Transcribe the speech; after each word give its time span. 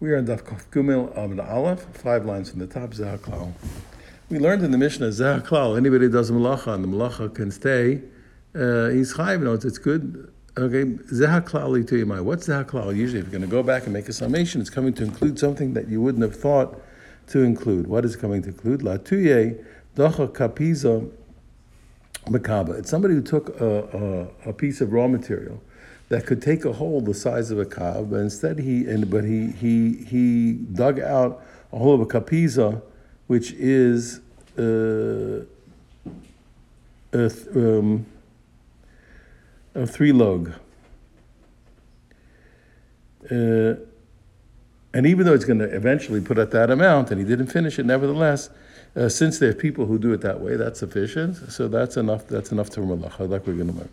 We 0.00 0.12
are 0.12 0.16
in 0.16 0.24
Daf 0.24 0.44
Kuf 0.44 0.64
Gumel 0.70 1.14
Amid 1.14 1.40
Aleph, 1.40 1.82
five 1.92 2.24
lines 2.24 2.48
from 2.48 2.60
the 2.60 2.66
top, 2.66 2.92
Zahaklal. 2.92 3.52
We 4.30 4.38
learned 4.38 4.62
in 4.62 4.70
the 4.70 4.78
Mishnah, 4.78 5.08
Zahaklal, 5.08 5.76
anybody 5.76 6.06
who 6.06 6.10
does 6.10 6.30
malacha 6.30 6.68
and 6.68 6.82
the 6.82 6.88
malacha 6.88 7.34
can 7.34 7.50
stay, 7.50 8.00
uh, 8.54 8.88
he's 8.88 9.12
chayv, 9.12 9.42
knows 9.42 9.66
it's 9.66 9.76
good. 9.76 10.32
Okay, 10.56 10.84
Zahaklali 10.84 11.86
to 11.86 12.06
Yamai. 12.06 12.22
What's 12.22 12.48
Zahaklal? 12.48 12.96
Usually, 12.96 13.20
if 13.20 13.26
you're 13.26 13.30
going 13.30 13.42
to 13.42 13.46
go 13.46 13.62
back 13.62 13.84
and 13.84 13.92
make 13.92 14.08
a 14.08 14.14
summation, 14.14 14.62
it's 14.62 14.70
coming 14.70 14.94
to 14.94 15.04
include 15.04 15.38
something 15.38 15.74
that 15.74 15.88
you 15.88 16.00
wouldn't 16.00 16.22
have 16.22 16.34
thought 16.34 16.80
to 17.26 17.40
include. 17.40 17.86
What 17.86 18.06
is 18.06 18.16
coming 18.16 18.40
to 18.44 18.48
include? 18.48 18.80
Latuye 18.80 19.62
Dacha 19.96 20.28
Kapiza 20.28 21.12
Makaba. 22.24 22.78
It's 22.78 22.88
somebody 22.88 23.12
who 23.12 23.22
took 23.22 23.60
a, 23.60 24.30
a, 24.46 24.48
a 24.48 24.52
piece 24.54 24.80
of 24.80 24.94
raw 24.94 25.08
material 25.08 25.60
that 26.10 26.26
could 26.26 26.42
take 26.42 26.64
a 26.64 26.72
hole 26.72 27.00
the 27.00 27.14
size 27.14 27.50
of 27.50 27.58
a 27.58 27.64
cob, 27.64 28.10
but 28.10 28.16
instead 28.16 28.58
he 28.58 28.84
and 28.84 29.08
but 29.08 29.24
he 29.24 29.52
he 29.52 30.04
he 30.04 30.52
dug 30.52 31.00
out 31.00 31.42
a 31.72 31.78
hole 31.78 31.94
of 31.94 32.00
a 32.00 32.06
kapiza, 32.06 32.82
which 33.28 33.52
is 33.52 34.20
uh, 34.58 35.44
a, 37.12 37.28
th- 37.28 37.46
um, 37.54 38.04
a 39.74 39.86
three 39.86 40.12
log. 40.12 40.52
Uh, 43.30 43.74
and 44.92 45.06
even 45.06 45.24
though 45.24 45.34
it's 45.34 45.44
going 45.44 45.60
to 45.60 45.72
eventually 45.72 46.20
put 46.20 46.36
at 46.36 46.50
that 46.50 46.68
amount, 46.68 47.12
and 47.12 47.20
he 47.20 47.24
didn't 47.24 47.46
finish 47.46 47.78
it, 47.78 47.86
nevertheless, 47.86 48.50
uh, 48.96 49.08
since 49.08 49.38
there 49.38 49.50
are 49.50 49.54
people 49.54 49.86
who 49.86 50.00
do 50.00 50.12
it 50.12 50.20
that 50.22 50.40
way, 50.40 50.56
that's 50.56 50.80
sufficient. 50.80 51.36
So 51.52 51.68
that's 51.68 51.96
enough. 51.96 52.26
That's 52.26 52.50
enough 52.50 52.70
to 52.70 52.80
malacha, 52.80 53.28
like 53.28 53.46
we're 53.46 53.54
going 53.54 53.68
to 53.68 53.78
learn. 53.78 53.88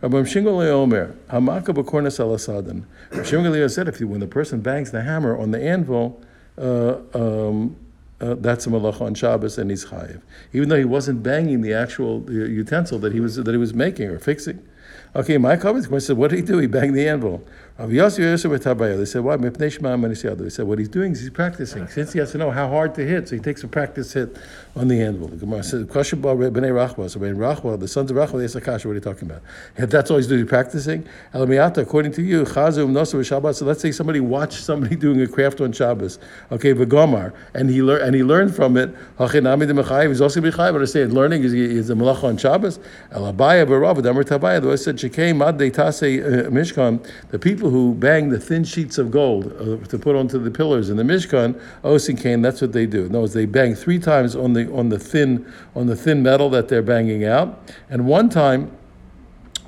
Rabbi 0.00 0.18
Shingol 0.18 0.66
Omer, 0.68 1.14
Hamaka 1.30 1.74
b'kornas 1.74 2.18
alasadan. 2.18 2.84
Shingol 3.10 3.70
said, 3.70 3.88
if 3.88 4.00
you, 4.00 4.08
when 4.08 4.20
the 4.20 4.26
person 4.26 4.60
bangs 4.60 4.90
the 4.90 5.02
hammer 5.02 5.36
on 5.36 5.50
the 5.50 5.60
anvil, 5.60 6.20
uh, 6.56 6.96
um, 7.14 7.76
uh, 8.20 8.34
that's 8.38 8.66
a 8.66 8.70
malacha 8.70 9.02
on 9.02 9.14
Shabbos 9.14 9.58
and 9.58 9.70
he's 9.70 9.86
chayiv, 9.86 10.20
even 10.52 10.68
though 10.68 10.76
he 10.76 10.84
wasn't 10.84 11.22
banging 11.22 11.60
the 11.60 11.72
actual 11.72 12.28
utensil 12.30 12.98
that 12.98 13.12
he 13.12 13.20
was 13.20 13.36
that 13.36 13.52
he 13.52 13.56
was 13.56 13.74
making 13.74 14.08
or 14.08 14.18
fixing. 14.18 14.66
Okay, 15.14 15.38
my 15.38 15.56
comments 15.56 15.88
said, 16.04 16.16
what 16.16 16.30
did 16.30 16.36
he 16.36 16.42
do? 16.42 16.58
He 16.58 16.66
banged 16.66 16.94
the 16.94 17.08
anvil. 17.08 17.42
They 17.78 19.04
said, 19.06 19.20
why? 19.22 19.36
They 19.36 20.50
said, 20.50 20.66
what 20.66 20.78
he's 20.78 20.88
doing 20.88 21.12
is 21.12 21.20
he's 21.20 21.30
practicing. 21.30 21.86
Since 21.86 22.12
he 22.12 22.18
has 22.18 22.32
to 22.32 22.38
know 22.38 22.50
how 22.50 22.68
hard 22.68 22.94
to 22.96 23.06
hit, 23.06 23.28
so 23.28 23.36
he 23.36 23.40
takes 23.40 23.62
a 23.62 23.68
practice 23.68 24.12
hit 24.12 24.36
on 24.74 24.88
the 24.88 25.00
anvil. 25.00 25.28
The 25.28 25.36
Gemara 25.36 25.62
says, 25.62 25.84
B'nei 25.84 26.72
Rachwa. 26.72 27.08
So 27.08 27.20
B'nei 27.20 27.36
Rachwa, 27.36 27.78
the 27.78 27.86
sons 27.86 28.10
of 28.10 28.16
Rachwa, 28.16 28.52
they 28.52 28.60
Kasha, 28.60 28.88
what 28.88 28.92
are 28.92 28.94
you 28.96 29.00
talking 29.00 29.30
about? 29.30 29.42
If 29.76 29.90
that's 29.90 30.10
all 30.10 30.16
he's 30.16 30.26
doing, 30.26 30.44
practicing. 30.46 31.06
according 31.32 32.12
to 32.12 32.22
you, 32.22 32.44
So 32.44 33.64
let's 33.64 33.80
say 33.80 33.92
somebody 33.92 34.20
watched 34.20 34.64
somebody 34.64 34.96
doing 35.06 35.20
a 35.22 35.28
craft 35.28 35.60
on 35.60 35.70
Shabbos. 35.70 36.18
Okay, 36.50 36.74
V'gomar, 36.74 37.32
and 37.54 37.70
he 37.70 37.80
learned 37.82 38.02
and 38.02 38.14
he 38.14 38.22
learned 38.22 38.56
from 38.56 38.76
it. 38.76 38.88
He's 39.18 40.20
also 40.20 40.40
b'chayiv. 40.40 40.74
Understand? 40.74 41.12
Learning 41.12 41.44
is 41.44 41.52
is 41.52 41.90
a 41.90 41.94
malacha 41.94 42.24
on 42.24 42.36
Shabbos. 42.38 42.78
Elabaya 43.12 43.66
b'rav, 43.66 44.02
Damar 44.02 44.24
Tabaya. 44.24 44.62
The 44.62 44.76
said, 44.76 44.96
Shekei 44.96 45.36
mad 45.36 45.58
de 45.58 45.70
tase 45.70 46.46
uh, 46.46 46.50
mishkan. 46.50 47.06
The 47.30 47.38
people 47.38 47.67
people 47.68 47.78
who 47.78 47.94
bang 47.94 48.30
the 48.30 48.40
thin 48.40 48.64
sheets 48.64 48.96
of 48.98 49.10
gold 49.10 49.52
uh, 49.60 49.76
to 49.88 49.98
put 49.98 50.16
onto 50.16 50.38
the 50.38 50.50
pillars 50.50 50.88
in 50.88 50.96
the 50.96 51.02
Mishkan, 51.02 51.60
Osin 51.84 52.18
Kane, 52.20 52.40
that's 52.40 52.62
what 52.62 52.72
they 52.72 52.86
do. 52.86 53.04
In 53.04 53.10
other 53.10 53.20
words, 53.20 53.34
they 53.34 53.46
bang 53.46 53.74
three 53.74 53.98
times 53.98 54.34
on 54.34 54.54
the 54.54 54.72
on 54.72 54.88
the 54.88 54.98
thin 54.98 55.44
on 55.74 55.86
the 55.86 55.96
thin 55.96 56.22
metal 56.22 56.48
that 56.50 56.68
they're 56.68 56.82
banging 56.82 57.24
out, 57.24 57.60
and 57.90 58.06
one 58.06 58.30
time 58.30 58.70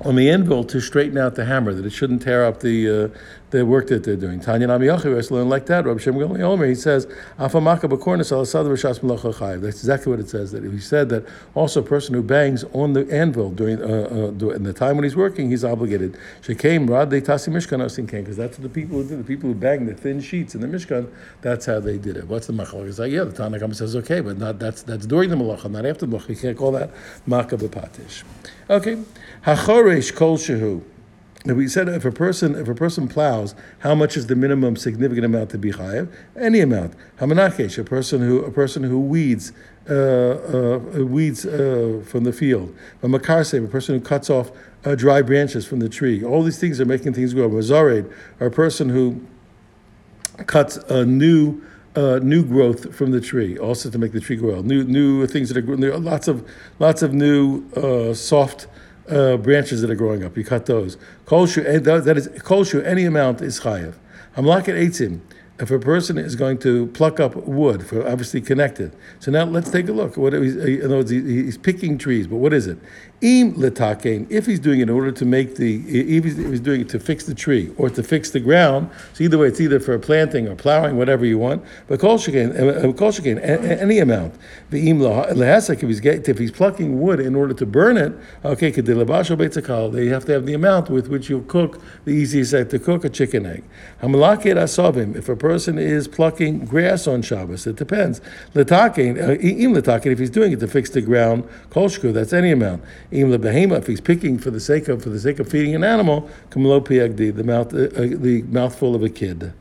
on 0.03 0.15
the 0.15 0.31
anvil 0.31 0.63
to 0.63 0.81
straighten 0.81 1.17
out 1.17 1.35
the 1.35 1.45
hammer, 1.45 1.73
that 1.73 1.85
it 1.85 1.91
shouldn't 1.91 2.23
tear 2.23 2.43
up 2.43 2.61
the 2.61 2.89
uh, 2.89 3.07
the 3.51 3.65
work 3.65 3.87
that 3.87 4.03
they're 4.03 4.15
doing. 4.15 4.39
Tanya 4.39 4.67
Nami 4.67 4.87
learn 4.87 5.49
like 5.49 5.65
that. 5.67 5.85
Rabbi 5.85 5.99
Shem 5.99 6.17
Omer, 6.17 6.65
he 6.65 6.75
says, 6.75 7.05
That's 7.37 7.53
exactly 9.79 10.09
what 10.09 10.19
it 10.19 10.29
says. 10.29 10.51
That 10.51 10.63
he 10.63 10.79
said 10.79 11.09
that 11.09 11.25
also 11.53 11.81
a 11.81 11.83
person 11.83 12.15
who 12.15 12.23
bangs 12.23 12.63
on 12.73 12.93
the 12.93 13.11
anvil 13.11 13.51
during 13.51 13.81
uh, 13.81 14.31
uh, 14.31 14.49
in 14.49 14.63
the 14.63 14.73
time 14.73 14.95
when 14.95 15.03
he's 15.03 15.15
working, 15.15 15.49
he's 15.49 15.63
obligated. 15.65 16.17
Shekem 16.41 16.89
rad 16.89 17.09
they 17.09 17.21
tasi 17.21 17.49
mishkan 17.49 17.81
because 18.09 18.37
that's 18.37 18.57
what 18.57 18.63
the 18.63 18.69
people 18.69 18.97
who 18.97 19.07
do. 19.07 19.17
The 19.17 19.23
people 19.23 19.49
who 19.49 19.55
bang 19.55 19.85
the 19.85 19.93
thin 19.93 20.21
sheets 20.21 20.55
in 20.55 20.61
the 20.61 20.67
mishkan, 20.67 21.09
that's 21.41 21.65
how 21.65 21.79
they 21.79 21.97
did 21.97 22.17
it. 22.17 22.27
What's 22.27 22.47
the 22.47 22.53
machal? 22.53 22.87
It's 22.87 22.99
like 22.99 23.11
yeah, 23.11 23.25
the 23.25 23.31
Tanakh 23.31 23.75
says 23.75 23.95
okay, 23.97 24.21
but 24.21 24.37
not 24.37 24.59
that's 24.59 24.83
that's 24.83 25.05
during 25.05 25.29
the 25.29 25.35
malacha, 25.35 25.69
not 25.69 25.85
after 25.85 26.05
the 26.05 26.17
malacha. 26.17 26.29
You 26.29 26.35
can't 26.37 26.57
call 26.57 26.71
that 26.71 26.91
maka 27.25 27.57
b'patish. 27.57 28.23
Okay, 28.69 28.97
hachoresh 29.45 30.15
kol 30.15 30.37
shehu 30.37 30.83
we 31.45 31.67
said 31.67 31.89
if 31.89 32.05
a 32.05 32.11
person 32.11 32.55
if 32.55 32.67
a 32.67 32.75
person 32.75 33.07
plows, 33.07 33.55
how 33.79 33.95
much 33.95 34.15
is 34.15 34.27
the 34.27 34.35
minimum 34.35 34.75
significant 34.75 35.25
amount 35.25 35.49
to 35.51 35.57
be 35.57 35.71
chayav? 35.71 36.11
Any 36.35 36.59
amount. 36.59 36.93
Hamanakesh, 37.17 37.77
a 37.79 37.83
person 37.83 38.21
who 38.21 38.43
a 38.43 38.51
person 38.51 38.83
who 38.83 38.99
weeds 38.99 39.51
uh, 39.89 39.93
uh, 39.93 40.79
weeds 41.03 41.45
uh, 41.45 42.03
from 42.05 42.23
the 42.23 42.31
field. 42.31 42.75
A 43.01 43.07
makarse, 43.07 43.63
a 43.63 43.67
person 43.67 43.95
who 43.95 44.01
cuts 44.01 44.29
off 44.29 44.51
uh, 44.85 44.93
dry 44.93 45.23
branches 45.23 45.65
from 45.65 45.79
the 45.79 45.89
tree. 45.89 46.23
All 46.23 46.43
these 46.43 46.59
things 46.59 46.79
are 46.79 46.85
making 46.85 47.13
things 47.13 47.33
grow. 47.33 47.49
Mazared, 47.49 48.11
a 48.39 48.49
person 48.51 48.89
who 48.89 49.25
cuts 50.45 50.77
a 50.77 51.05
new 51.05 51.61
uh, 51.95 52.19
new 52.21 52.45
growth 52.45 52.95
from 52.95 53.11
the 53.11 53.19
tree, 53.19 53.57
also 53.57 53.89
to 53.89 53.97
make 53.97 54.13
the 54.13 54.21
tree 54.21 54.35
grow. 54.37 54.61
New 54.61 54.83
new 54.83 55.25
things 55.27 55.49
that 55.49 55.57
are 55.57 55.61
growing. 55.61 55.81
There 55.81 55.91
are 55.91 55.99
lots 55.99 56.27
of 56.27 56.47
lots 56.79 57.01
of 57.01 57.13
new 57.13 57.67
uh, 57.71 58.13
soft 58.13 58.67
uh, 59.11 59.37
branches 59.37 59.81
that 59.81 59.89
are 59.89 59.95
growing 59.95 60.23
up. 60.23 60.37
You 60.37 60.43
cut 60.43 60.65
those. 60.65 60.97
Kolshu, 61.25 61.65
eh, 61.65 61.79
that 61.79 62.17
is 62.17 62.27
kolshu. 62.29 62.83
Any 62.85 63.05
amount 63.05 63.41
is 63.41 63.59
chayev. 63.61 63.95
Hamlaket 64.35 64.75
eitzim 64.75 65.21
if 65.61 65.69
a 65.69 65.77
person 65.77 66.17
is 66.17 66.35
going 66.35 66.57
to 66.57 66.87
pluck 66.87 67.19
up 67.19 67.35
wood, 67.35 67.85
for 67.85 68.07
obviously 68.07 68.41
connected. 68.41 68.95
So 69.19 69.31
now 69.31 69.43
let's 69.43 69.69
take 69.69 69.87
a 69.87 69.91
look. 69.91 70.17
What 70.17 70.33
he's, 70.33 70.55
he's 71.09 71.57
picking 71.57 71.99
trees, 71.99 72.25
but 72.25 72.37
what 72.37 72.51
is 72.51 72.65
it? 72.65 72.79
Im 73.21 73.53
letakein, 73.53 74.25
if 74.31 74.47
he's 74.47 74.59
doing 74.59 74.79
it 74.79 74.83
in 74.83 74.89
order 74.89 75.11
to 75.11 75.25
make 75.25 75.55
the, 75.55 75.75
if 75.87 76.23
he's, 76.23 76.39
if 76.39 76.49
he's, 76.49 76.59
doing 76.59 76.81
it 76.81 76.89
to 76.89 76.99
fix 76.99 77.23
the 77.25 77.35
tree 77.35 77.71
or 77.77 77.87
to 77.87 78.01
fix 78.01 78.31
the 78.31 78.39
ground, 78.39 78.89
so 79.13 79.23
either 79.23 79.37
way, 79.37 79.47
it's 79.47 79.61
either 79.61 79.79
for 79.79 79.99
planting 79.99 80.47
or 80.47 80.55
plowing, 80.55 80.97
whatever 80.97 81.23
you 81.23 81.37
want. 81.37 81.63
But 81.87 81.99
kol 81.99 82.17
shekain, 82.17 82.55
eh, 82.55 83.43
eh, 83.43 83.57
eh, 83.61 83.75
any 83.79 83.99
amount. 83.99 84.33
The 84.71 84.89
im 84.89 84.97
lehasek, 84.97 85.83
if 85.83 85.89
he's 85.89 86.03
if 86.03 86.39
he's 86.39 86.49
plucking 86.49 86.99
wood 86.99 87.19
in 87.19 87.35
order 87.35 87.53
to 87.53 87.65
burn 87.65 87.95
it, 87.95 88.11
okay, 88.43 88.71
kedilabasho 88.71 89.37
beitzakal, 89.37 89.93
they 89.93 90.07
have 90.07 90.25
to 90.25 90.31
have 90.31 90.47
the 90.47 90.55
amount 90.55 90.89
with 90.89 91.07
which 91.07 91.29
you'll 91.29 91.43
cook 91.43 91.79
the 92.05 92.11
easiest 92.11 92.53
way 92.53 92.63
to 92.63 92.79
cook 92.79 93.05
a 93.05 93.09
chicken 93.09 93.45
egg. 93.45 93.63
Hamalaket 94.01 94.55
asavim, 94.55 95.15
if 95.15 95.29
a 95.29 95.35
person 95.35 95.77
is 95.77 96.07
plucking 96.07 96.65
grass 96.65 97.05
on 97.05 97.21
Shabbos, 97.21 97.67
it 97.67 97.75
depends. 97.75 98.19
Letakein, 98.55 99.15
uh, 99.21 99.33
im 99.33 99.75
letakein, 99.75 100.07
if 100.07 100.17
he's 100.17 100.31
doing 100.31 100.51
it 100.53 100.59
to 100.59 100.67
fix 100.67 100.89
the 100.89 101.01
ground, 101.01 101.47
kol 101.69 101.87
that's 101.87 102.33
any 102.33 102.51
amount. 102.51 102.81
Even 103.11 103.31
the 103.31 103.39
behema, 103.39 103.77
if 103.77 103.87
he's 103.87 104.01
picking 104.01 104.37
for 104.37 104.51
the 104.51 104.59
sake 104.59 104.87
of 104.87 105.03
for 105.03 105.09
the 105.09 105.19
sake 105.19 105.39
of 105.39 105.49
feeding 105.49 105.75
an 105.75 105.83
animal, 105.83 106.29
kamlo 106.49 106.81
piagdi, 106.81 107.35
the 107.35 107.43
mouth 107.43 107.73
uh, 107.73 107.77
uh, 107.77 108.07
the 108.21 108.43
mouthful 108.43 108.95
of 108.95 109.03
a 109.03 109.09
kid, 109.09 109.53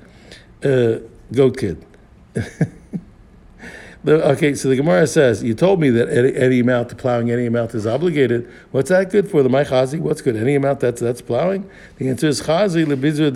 uh, 0.64 0.98
goat 1.32 1.58
kid. 1.58 1.84
The, 4.02 4.26
okay, 4.30 4.54
so 4.54 4.70
the 4.70 4.76
Gemara 4.76 5.06
says, 5.06 5.42
you 5.42 5.52
told 5.52 5.78
me 5.78 5.90
that 5.90 6.08
any, 6.08 6.34
any, 6.34 6.60
amount 6.60 6.96
plowing, 6.96 7.30
any 7.30 7.44
amount 7.44 7.74
is 7.74 7.86
obligated. 7.86 8.50
What's 8.70 8.88
that 8.88 9.10
good 9.10 9.30
for? 9.30 9.42
The 9.42 9.50
my? 9.50 9.64
What's 9.64 10.22
good? 10.22 10.36
Any 10.36 10.54
amount 10.54 10.80
that's 10.80 11.02
that's 11.02 11.20
plowing? 11.20 11.68
The 11.98 12.08
answer 12.08 12.28
is 12.28 12.40
chazi 12.40 12.86
lebizur 12.86 13.30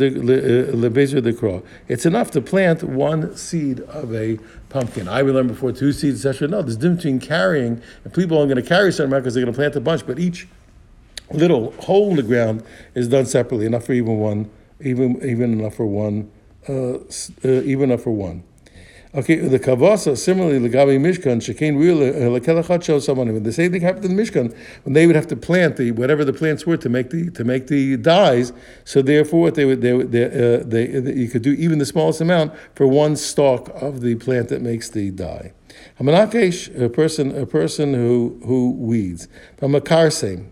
the 1.23 1.31
uh, 1.31 1.39
crow. 1.39 1.63
It's 1.87 2.07
enough 2.07 2.31
to 2.31 2.41
plant 2.41 2.83
one 2.83 3.37
seed 3.37 3.81
of 3.81 4.15
a 4.15 4.39
pumpkin. 4.71 5.07
I 5.07 5.19
remember 5.19 5.53
before 5.53 5.73
two 5.73 5.93
seeds, 5.93 6.25
etc. 6.25 6.49
No, 6.49 6.63
there's 6.63 6.77
difference 6.77 7.03
between 7.03 7.21
carrying, 7.21 7.83
and 8.05 8.15
people 8.15 8.39
aren't 8.39 8.51
going 8.51 8.63
to 8.63 8.67
carry 8.67 8.91
certain 8.91 9.11
amount 9.11 9.25
because 9.25 9.35
they're 9.35 9.45
going 9.45 9.53
to 9.53 9.59
plant 9.59 9.77
a 9.77 9.81
bunch, 9.81 10.07
but 10.07 10.19
each 10.19 10.49
little 11.31 11.73
hole 11.73 12.11
in 12.11 12.17
the 12.17 12.23
ground 12.23 12.63
is 12.95 13.09
done 13.09 13.27
separately, 13.27 13.67
enough 13.67 13.85
for 13.85 13.93
even 13.93 14.17
one, 14.19 14.51
even 14.81 15.17
even 15.23 15.59
enough 15.61 15.75
for 15.75 15.85
one, 15.85 16.31
uh, 16.71 16.95
uh, 16.95 17.01
even 17.45 17.91
enough 17.91 18.03
for 18.03 18.13
one. 18.13 18.45
Okay, 19.15 19.37
the 19.37 19.61
kavasa 19.61 20.19
similarly 20.19 20.59
legabi 20.59 20.99
mishkan 20.99 21.37
shekain 21.41 21.79
real 21.79 22.03
uh, 22.03 22.41
lekelachat 22.41 22.83
shel 22.83 23.01
someone. 23.01 23.41
The 23.41 23.53
same 23.53 23.71
thing 23.71 23.83
happened 23.83 24.07
in 24.07 24.17
mishkan 24.17 24.53
when 24.83 24.93
they 24.93 25.07
would 25.07 25.15
have 25.15 25.29
to 25.29 25.37
plant 25.37 25.77
the 25.77 25.93
whatever 25.93 26.25
the 26.25 26.33
plants 26.33 26.67
were 26.67 26.77
to 26.79 26.89
make 26.89 27.11
the 27.11 27.31
to 27.31 27.45
make 27.45 27.69
the 27.69 27.97
dyes. 27.97 28.53
So 28.85 29.03
therefore, 29.03 29.43
what 29.43 29.55
they 29.55 29.67
would 29.67 29.83
they, 29.83 29.97
they, 30.03 30.25
uh, 30.25 30.65
they, 30.65 31.15
you 31.15 31.29
could 31.29 31.43
do 31.43 31.53
even 31.53 31.79
the 31.79 31.87
smallest 31.87 32.21
amount 32.21 32.55
for 32.75 32.89
one 32.89 33.15
stalk 33.15 33.69
of 33.81 34.01
the 34.01 34.17
plant 34.17 34.49
that 34.49 34.63
makes 34.63 34.91
the 34.91 35.13
dye. 35.13 35.53
A 36.01 36.89
person 36.89 37.37
a 37.41 37.47
person 37.47 37.95
who 37.95 38.41
who 38.45 38.73
weeds. 38.73 39.29
Hamakarse, 39.59 40.45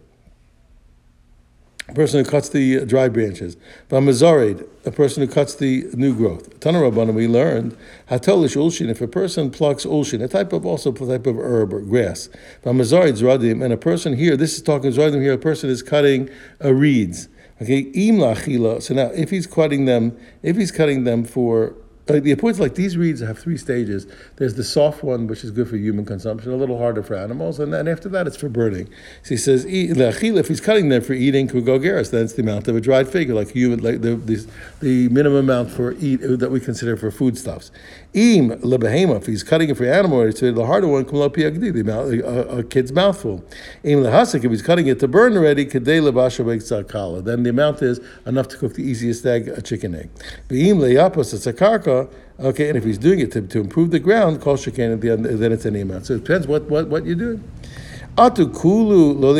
a 1.93 1.95
person 1.95 2.25
who 2.25 2.31
cuts 2.31 2.49
the 2.49 2.87
dry 2.87 3.07
branches. 3.07 3.55
Vamazarid, 3.91 4.67
a 4.87 4.91
person 4.91 5.27
who 5.27 5.31
cuts 5.31 5.57
the 5.57 5.85
new 5.93 6.15
growth. 6.15 6.59
Tanarabana, 6.61 7.13
we 7.13 7.29
learned, 7.29 7.77
hatolish 8.09 8.57
ulshin, 8.57 8.89
if 8.89 9.03
a 9.03 9.07
person 9.07 9.51
plucks 9.51 9.85
ulshin, 9.85 10.23
a 10.25 10.29
type 10.29 10.55
of 10.55 10.65
also 10.65 10.91
a 10.91 10.95
type 11.07 11.27
of 11.27 11.37
herb 11.37 11.75
or 11.75 11.81
grass. 11.83 12.31
Vamazarid 12.65 13.19
zradim, 13.21 13.63
and 13.63 13.75
a 13.75 13.77
person 13.77 14.17
here, 14.17 14.39
this 14.39 14.57
is 14.57 14.63
talking 14.63 14.91
zradim 14.91 15.21
here, 15.21 15.35
a 15.35 15.39
person 15.39 15.69
is 15.69 15.83
cutting 15.83 16.31
uh, 16.65 16.73
reeds. 16.73 17.29
Okay, 17.61 17.81
im 17.81 18.17
lachila. 18.17 18.83
So 18.83 18.95
now, 18.95 19.09
if 19.09 19.29
he's 19.29 19.47
cutting 19.47 19.85
them, 19.85 20.17
if 20.43 20.57
he's 20.57 20.73
cutting 20.73 21.05
them 21.05 21.25
for 21.25 21.75
uh, 22.13 22.19
uh, 22.19 22.21
the 22.21 22.35
points 22.37 22.59
like 22.59 22.75
these 22.75 22.97
reeds 22.97 23.21
have 23.21 23.39
three 23.39 23.57
stages. 23.57 24.07
There's 24.37 24.55
the 24.55 24.65
soft 24.65 25.03
one, 25.03 25.27
which 25.27 25.45
is 25.45 25.51
good 25.51 25.69
for 25.69 25.77
human 25.77 26.05
consumption, 26.05 26.53
a 26.53 26.57
little 26.57 26.79
harder 26.79 27.03
for 27.03 27.15
animals, 27.15 27.59
and 27.59 27.73
then 27.73 27.89
after 27.89 28.09
that, 28.11 28.27
it's 28.27 28.37
for 28.37 28.49
burning. 28.49 28.89
So 29.23 29.31
he 29.31 29.37
says, 29.37 29.65
if 29.69 30.49
he's 30.49 30.61
cutting 30.61 30.89
them 30.89 31.03
for 31.03 31.13
eating 31.13 31.49
kugogeris, 31.49 32.11
then 32.11 32.25
it's 32.25 32.35
the 32.35 32.43
amount 32.43 32.69
of 32.69 32.77
a 32.77 32.81
dried 32.81 33.09
fig, 33.09 33.31
like 33.31 33.51
human, 33.51 33.81
like 33.81 34.01
the, 34.01 34.17
the, 34.17 34.47
the 34.81 35.09
minimum 35.09 35.51
amount 35.51 35.71
for 35.71 35.93
eat 35.93 36.17
that 36.17 36.51
we 36.51 36.61
consider 36.61 36.97
for 36.97 37.11
foodstuffs. 37.11 37.71
Im 38.15 38.51
lebehema, 38.61 39.17
if 39.17 39.27
he's 39.27 39.43
cutting 39.43 39.71
it 39.71 39.77
for 39.77 39.85
animal, 39.85 40.23
it's 40.23 40.41
the 40.41 40.67
harder 40.67 40.89
one, 40.89 41.05
kumlo 41.05 41.29
piagdi, 41.29 41.73
the 41.73 41.81
amount, 41.81 42.15
a, 42.15 42.59
a 42.59 42.63
kid's 42.63 42.93
mouthful. 42.93 43.45
Im 43.85 44.01
lehasik, 44.01 44.45
if 44.45 44.51
he's 44.51 44.63
cutting 44.63 44.87
it 44.87 45.01
to 45.01 45.09
burn 45.09 45.37
already, 45.37 45.65
kadei 45.67 46.01
lebasha 46.01 46.43
then 47.25 47.43
the 47.43 47.51
amount 47.51 47.83
is 47.83 48.01
enough 48.27 48.49
to 48.49 48.57
cook 48.57 48.75
the 48.75 48.83
easiest 48.83 49.25
egg, 49.25 49.49
a 49.49 49.63
chicken 49.63 49.95
egg. 49.95 50.11
Beim 50.49 50.79
leyapos, 50.79 51.35
it's 51.35 51.47
a 51.47 51.53
karka, 51.53 52.02
okay, 52.41 52.69
and 52.69 52.77
if 52.77 52.85
he's 52.85 52.99
doing 52.99 53.21
it 53.21 53.33
to, 53.33 53.43
to 53.43 53.61
improve 53.61 53.91
the 53.91 53.99
ground, 53.99 54.41
kol 54.41 54.57
shekain, 54.57 55.01
then 55.01 55.53
it's 55.53 55.67
any 55.67 55.81
amount. 55.81 56.07
So 56.07 56.15
it 56.15 56.25
depends 56.25 56.47
what, 56.47 56.65
what, 56.65 56.89
what 56.89 57.05
you're 57.05 57.15
doing. 57.15 57.43
Atu 58.17 58.53
kulu 58.55 59.15
lo. 59.15 59.33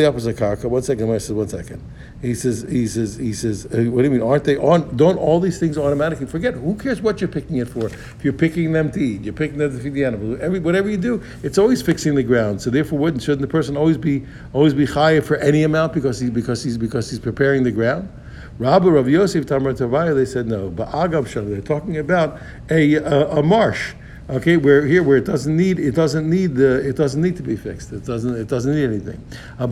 One 0.69 0.81
second, 0.81 1.07
Moshe 1.07 1.21
says, 1.21 1.31
one 1.31 1.47
second. 1.47 1.83
He 2.23 2.33
says, 2.33 2.65
he 2.67 2.87
says, 2.87 3.17
he 3.17 3.31
says, 3.33 3.65
uh, 3.65 3.83
what 3.91 4.01
do 4.01 4.05
you 4.05 4.09
mean? 4.09 4.23
Aren't 4.23 4.45
they 4.45 4.57
on? 4.57 4.95
Don't 4.97 5.17
all 5.17 5.39
these 5.39 5.59
things 5.59 5.77
automatically 5.77 6.25
forget? 6.25 6.55
Who 6.55 6.73
cares 6.75 6.99
what 6.99 7.21
you're 7.21 7.27
picking 7.27 7.57
it 7.57 7.67
for? 7.67 7.85
If 7.87 8.23
you're 8.23 8.33
picking 8.33 8.71
them 8.71 8.91
to 8.93 8.99
eat, 8.99 9.21
you're 9.21 9.33
picking 9.33 9.59
them 9.59 9.75
to 9.75 9.83
feed 9.83 9.93
the 9.93 10.05
animal. 10.05 10.41
Every 10.41 10.59
whatever 10.59 10.89
you 10.89 10.97
do, 10.97 11.21
it's 11.43 11.57
always 11.57 11.83
fixing 11.83 12.15
the 12.15 12.23
ground. 12.23 12.61
So 12.61 12.69
therefore, 12.69 12.97
wouldn't 12.97 13.21
shouldn't 13.21 13.41
the 13.41 13.47
person 13.47 13.77
always 13.77 13.97
be 13.97 14.25
always 14.53 14.73
be 14.73 14.85
higher 14.85 15.21
for 15.21 15.35
any 15.35 15.63
amount 15.63 15.93
because 15.93 16.19
he 16.19 16.29
because 16.29 16.63
he's 16.63 16.77
because 16.77 17.09
he's 17.09 17.19
preparing 17.19 17.63
the 17.63 17.71
ground? 17.71 18.09
Rabbi 18.59 18.87
Rav 18.87 19.09
Yosef 19.09 19.45
Tamar 19.45 19.73
Tavaya, 19.73 20.13
they 20.13 20.25
said 20.25 20.47
no. 20.47 20.69
But 20.69 20.89
Agab 20.89 21.27
Shal, 21.27 21.45
they're 21.45 21.61
talking 21.61 21.97
about 21.97 22.39
a, 22.69 22.95
a, 22.95 23.39
a 23.39 23.43
marsh. 23.43 23.93
Okay, 24.29 24.55
where 24.55 24.85
here 24.85 25.03
where 25.03 25.17
it 25.17 25.25
doesn't 25.25 25.57
need 25.57 25.79
it 25.79 25.95
doesn't 25.95 26.29
need 26.29 26.55
the 26.55 26.87
it 26.87 26.95
doesn't 26.95 27.21
need 27.21 27.35
to 27.35 27.43
be 27.43 27.57
fixed. 27.57 27.91
It 27.91 28.05
doesn't 28.05 28.37
it 28.37 28.47
doesn't 28.47 28.73
need 28.73 28.85
anything. 28.85 29.21
No, 29.59 29.65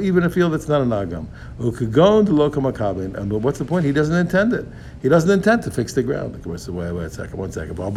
even 0.00 0.24
a 0.24 0.30
field 0.30 0.52
that's 0.52 0.66
not 0.66 0.80
an 0.80 0.88
agam. 0.88 1.28
And 3.16 3.30
but 3.30 3.38
what's 3.38 3.60
the 3.60 3.64
point? 3.64 3.84
He 3.84 3.92
doesn't 3.92 4.16
intend 4.16 4.52
it. 4.54 4.66
He 5.02 5.08
doesn't 5.08 5.30
intend 5.30 5.62
to 5.62 5.70
fix 5.70 5.92
the 5.92 6.02
ground. 6.02 6.34
Like, 6.34 6.44
wait, 6.46 6.68
wait, 6.68 7.04
a 7.04 7.10
second, 7.10 7.38
one 7.38 7.52
second. 7.52 7.76
Didn't 7.76 7.94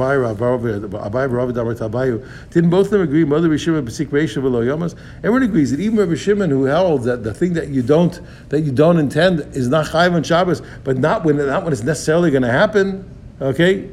both 2.69 2.85
of 2.85 2.91
them 2.91 3.01
agree? 3.01 3.25
Mother 3.25 3.49
Rishima 3.49 3.83
Besik 3.83 4.09
Yomas. 4.09 4.95
Everyone 5.17 5.41
agrees 5.41 5.71
that 5.71 5.79
even 5.79 5.97
Rabbi 5.97 6.13
Shimon, 6.13 6.51
who 6.51 6.65
held 6.65 7.05
that 7.05 7.23
the 7.23 7.33
thing 7.33 7.53
that 7.53 7.69
you 7.69 7.81
don't 7.81 8.21
that 8.49 8.61
you 8.61 8.71
don't 8.71 8.99
intend 8.99 9.39
is 9.55 9.69
not 9.69 9.87
chayv 9.87 10.13
on 10.13 10.21
Shabbos, 10.21 10.61
but 10.83 10.99
not 10.99 11.23
when 11.23 11.37
not 11.37 11.63
when 11.63 11.73
it's 11.73 11.81
necessarily 11.81 12.29
going 12.29 12.43
to 12.43 12.51
happen. 12.51 13.09
Okay, 13.41 13.89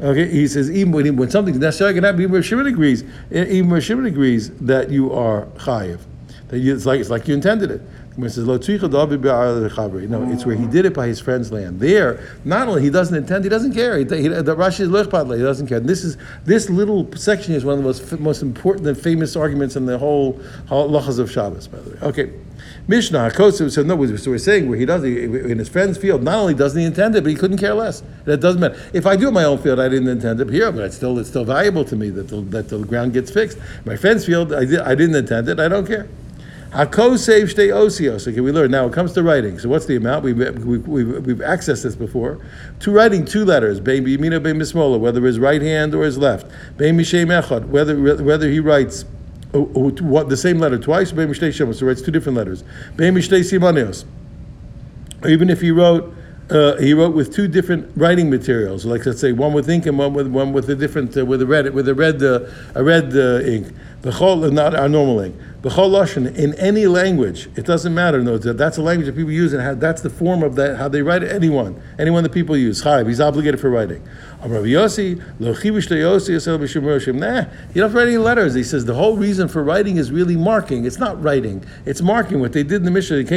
Okay, 0.00 0.28
he 0.28 0.48
says 0.48 0.70
even 0.70 0.92
when, 0.92 1.04
he, 1.04 1.10
when 1.12 1.30
something's 1.30 1.58
necessary, 1.58 1.94
can 1.94 2.02
happen. 2.02 2.20
Even 2.22 2.42
Shimon 2.42 2.66
agrees. 2.66 3.04
Even 3.30 3.80
Shimon 3.80 4.06
agrees 4.06 4.50
that 4.58 4.90
you 4.90 5.12
are 5.12 5.46
chayiv. 5.58 6.00
That 6.48 6.58
you, 6.58 6.74
it's 6.74 6.84
like 6.84 7.00
it's 7.00 7.10
like 7.10 7.28
you 7.28 7.34
intended 7.34 7.70
it. 7.70 7.80
He 8.16 8.28
says 8.28 8.46
No, 8.46 8.56
it's 8.56 10.46
where 10.46 10.54
he 10.54 10.66
did 10.66 10.86
it 10.86 10.94
by 10.94 11.08
his 11.08 11.18
friend's 11.20 11.50
land. 11.50 11.80
There, 11.80 12.24
not 12.44 12.68
only 12.68 12.82
he 12.82 12.90
doesn't 12.90 13.16
intend, 13.16 13.42
he 13.44 13.50
doesn't 13.50 13.74
care. 13.74 13.98
He, 13.98 14.04
he, 14.04 14.28
the 14.28 14.54
Rashi 14.54 14.80
is 14.80 14.88
lechpadle. 14.88 15.36
He 15.36 15.42
doesn't 15.42 15.66
care. 15.66 15.78
And 15.78 15.88
this 15.88 16.04
is 16.04 16.16
this 16.44 16.70
little 16.70 17.10
section 17.16 17.54
is 17.54 17.64
one 17.64 17.72
of 17.72 17.78
the 17.78 17.84
most 17.84 18.20
most 18.20 18.42
important 18.42 18.86
and 18.86 18.96
famous 18.96 19.34
arguments 19.34 19.74
in 19.74 19.86
the 19.86 19.98
whole 19.98 20.34
halachas 20.68 21.18
of 21.18 21.30
Shabbos. 21.30 21.66
By 21.66 21.78
the 21.78 21.90
way, 21.90 21.96
okay. 22.02 22.32
Mishnah 22.86 23.30
Hakosu. 23.30 23.70
said 23.70 23.86
no, 23.86 24.04
so 24.16 24.30
we're 24.30 24.38
saying 24.38 24.68
where 24.68 24.78
he 24.78 24.84
does 24.84 25.04
in 25.04 25.58
his 25.58 25.68
friend's 25.68 25.96
field. 25.96 26.22
Not 26.22 26.34
only 26.34 26.54
doesn't 26.54 26.78
he 26.78 26.84
intend 26.84 27.16
it, 27.16 27.22
but 27.22 27.30
he 27.30 27.36
couldn't 27.36 27.56
care 27.58 27.74
less. 27.74 28.02
That 28.24 28.40
doesn't 28.40 28.60
matter. 28.60 28.78
If 28.92 29.06
I 29.06 29.16
do 29.16 29.28
in 29.28 29.34
my 29.34 29.44
own 29.44 29.58
field, 29.58 29.80
I 29.80 29.88
didn't 29.88 30.08
intend 30.08 30.40
it 30.40 30.50
here, 30.50 30.70
but 30.70 30.84
it's 30.84 30.96
still 30.96 31.18
it's 31.18 31.30
still 31.30 31.44
valuable 31.44 31.84
to 31.86 31.96
me 31.96 32.10
that 32.10 32.28
the, 32.28 32.42
that 32.42 32.68
the 32.68 32.78
ground 32.80 33.14
gets 33.14 33.30
fixed. 33.30 33.58
My 33.86 33.96
friend's 33.96 34.26
field, 34.26 34.52
I, 34.52 34.66
did, 34.66 34.80
I 34.80 34.94
didn't 34.94 35.16
intend 35.16 35.48
it. 35.48 35.58
I 35.58 35.68
don't 35.68 35.86
care. 35.86 36.08
Hakosef 36.72 37.54
shtei 37.54 37.68
osios. 37.72 38.28
Okay, 38.28 38.40
we 38.40 38.52
learn. 38.52 38.70
Now 38.70 38.86
it 38.86 38.92
comes 38.92 39.12
to 39.12 39.22
writing. 39.22 39.58
So 39.58 39.70
what's 39.70 39.86
the 39.86 39.96
amount? 39.96 40.24
We've, 40.24 40.36
we've, 40.36 40.86
we've, 40.86 41.26
we've 41.26 41.36
accessed 41.38 41.84
this 41.84 41.96
before. 41.96 42.44
To 42.80 42.90
writing 42.90 43.24
two 43.24 43.46
letters, 43.46 43.80
bein 43.80 44.04
b'yamina, 44.04 44.42
bein 44.42 44.56
b'smola, 44.56 44.98
whether 44.98 45.24
his 45.24 45.38
right 45.38 45.62
hand 45.62 45.94
or 45.94 46.04
his 46.04 46.18
left. 46.18 46.50
Bein 46.76 46.98
mishem 46.98 47.28
echad, 47.28 47.68
whether, 47.68 48.22
whether 48.22 48.50
he 48.50 48.60
writes 48.60 49.04
what, 49.54 50.28
the 50.28 50.36
same 50.36 50.58
letter 50.58 50.78
twice, 50.78 51.10
so 51.10 51.86
writes 51.86 52.02
two 52.02 52.10
different 52.10 52.36
letters. 52.36 52.64
Even 55.26 55.50
if 55.50 55.60
he 55.60 55.70
wrote 55.70 56.14
uh, 56.50 56.76
he 56.76 56.92
wrote 56.92 57.14
with 57.14 57.32
two 57.32 57.48
different 57.48 57.90
writing 57.96 58.28
materials, 58.28 58.84
like 58.84 59.06
let's 59.06 59.20
say 59.20 59.32
one 59.32 59.54
with 59.54 59.70
ink 59.70 59.86
and 59.86 59.98
one 59.98 60.12
with 60.12 60.26
one 60.26 60.52
with 60.52 60.68
a 60.68 60.74
different 60.74 61.16
uh, 61.16 61.24
with 61.24 61.40
a 61.40 61.46
red 61.46 61.72
with 61.72 61.88
a 61.88 61.94
red 61.94 62.22
uh, 62.22 62.40
a 62.74 62.84
red 62.84 63.16
uh, 63.16 63.40
ink. 63.40 63.68
B'chol, 64.02 64.52
not 64.52 64.74
our 64.74 64.88
normal 64.88 65.20
ink. 65.20 65.36
In 65.64 66.54
any 66.54 66.86
language, 66.86 67.48
it 67.56 67.64
doesn't 67.64 67.94
matter. 67.94 68.22
No, 68.22 68.36
that's 68.36 68.76
a 68.76 68.82
language 68.82 69.06
that 69.06 69.16
people 69.16 69.32
use, 69.32 69.52
and 69.52 69.80
that's 69.80 70.02
the 70.02 70.10
form 70.10 70.42
of 70.42 70.56
that 70.56 70.76
how 70.76 70.88
they 70.88 71.00
write 71.00 71.22
it. 71.22 71.32
Anyone, 71.32 71.80
anyone 71.98 72.22
that 72.22 72.32
people 72.32 72.56
use. 72.56 72.82
He's 72.82 73.20
obligated 73.20 73.60
for 73.60 73.70
writing. 73.70 74.06
Nah, 74.46 74.60
you 74.60 74.76
don't 77.80 77.92
write 77.94 78.08
any 78.08 78.18
letters. 78.18 78.52
He 78.52 78.62
says 78.62 78.84
the 78.84 78.94
whole 78.94 79.16
reason 79.16 79.48
for 79.48 79.64
writing 79.64 79.96
is 79.96 80.12
really 80.12 80.36
marking. 80.36 80.84
It's 80.84 80.98
not 80.98 81.22
writing. 81.22 81.64
It's 81.86 82.02
marking. 82.02 82.40
What 82.40 82.52
they 82.52 82.62
did 82.62 82.76
in 82.76 82.84
the 82.84 82.90
Mishnah, 82.90 83.16
in 83.16 83.24
the 83.24 83.30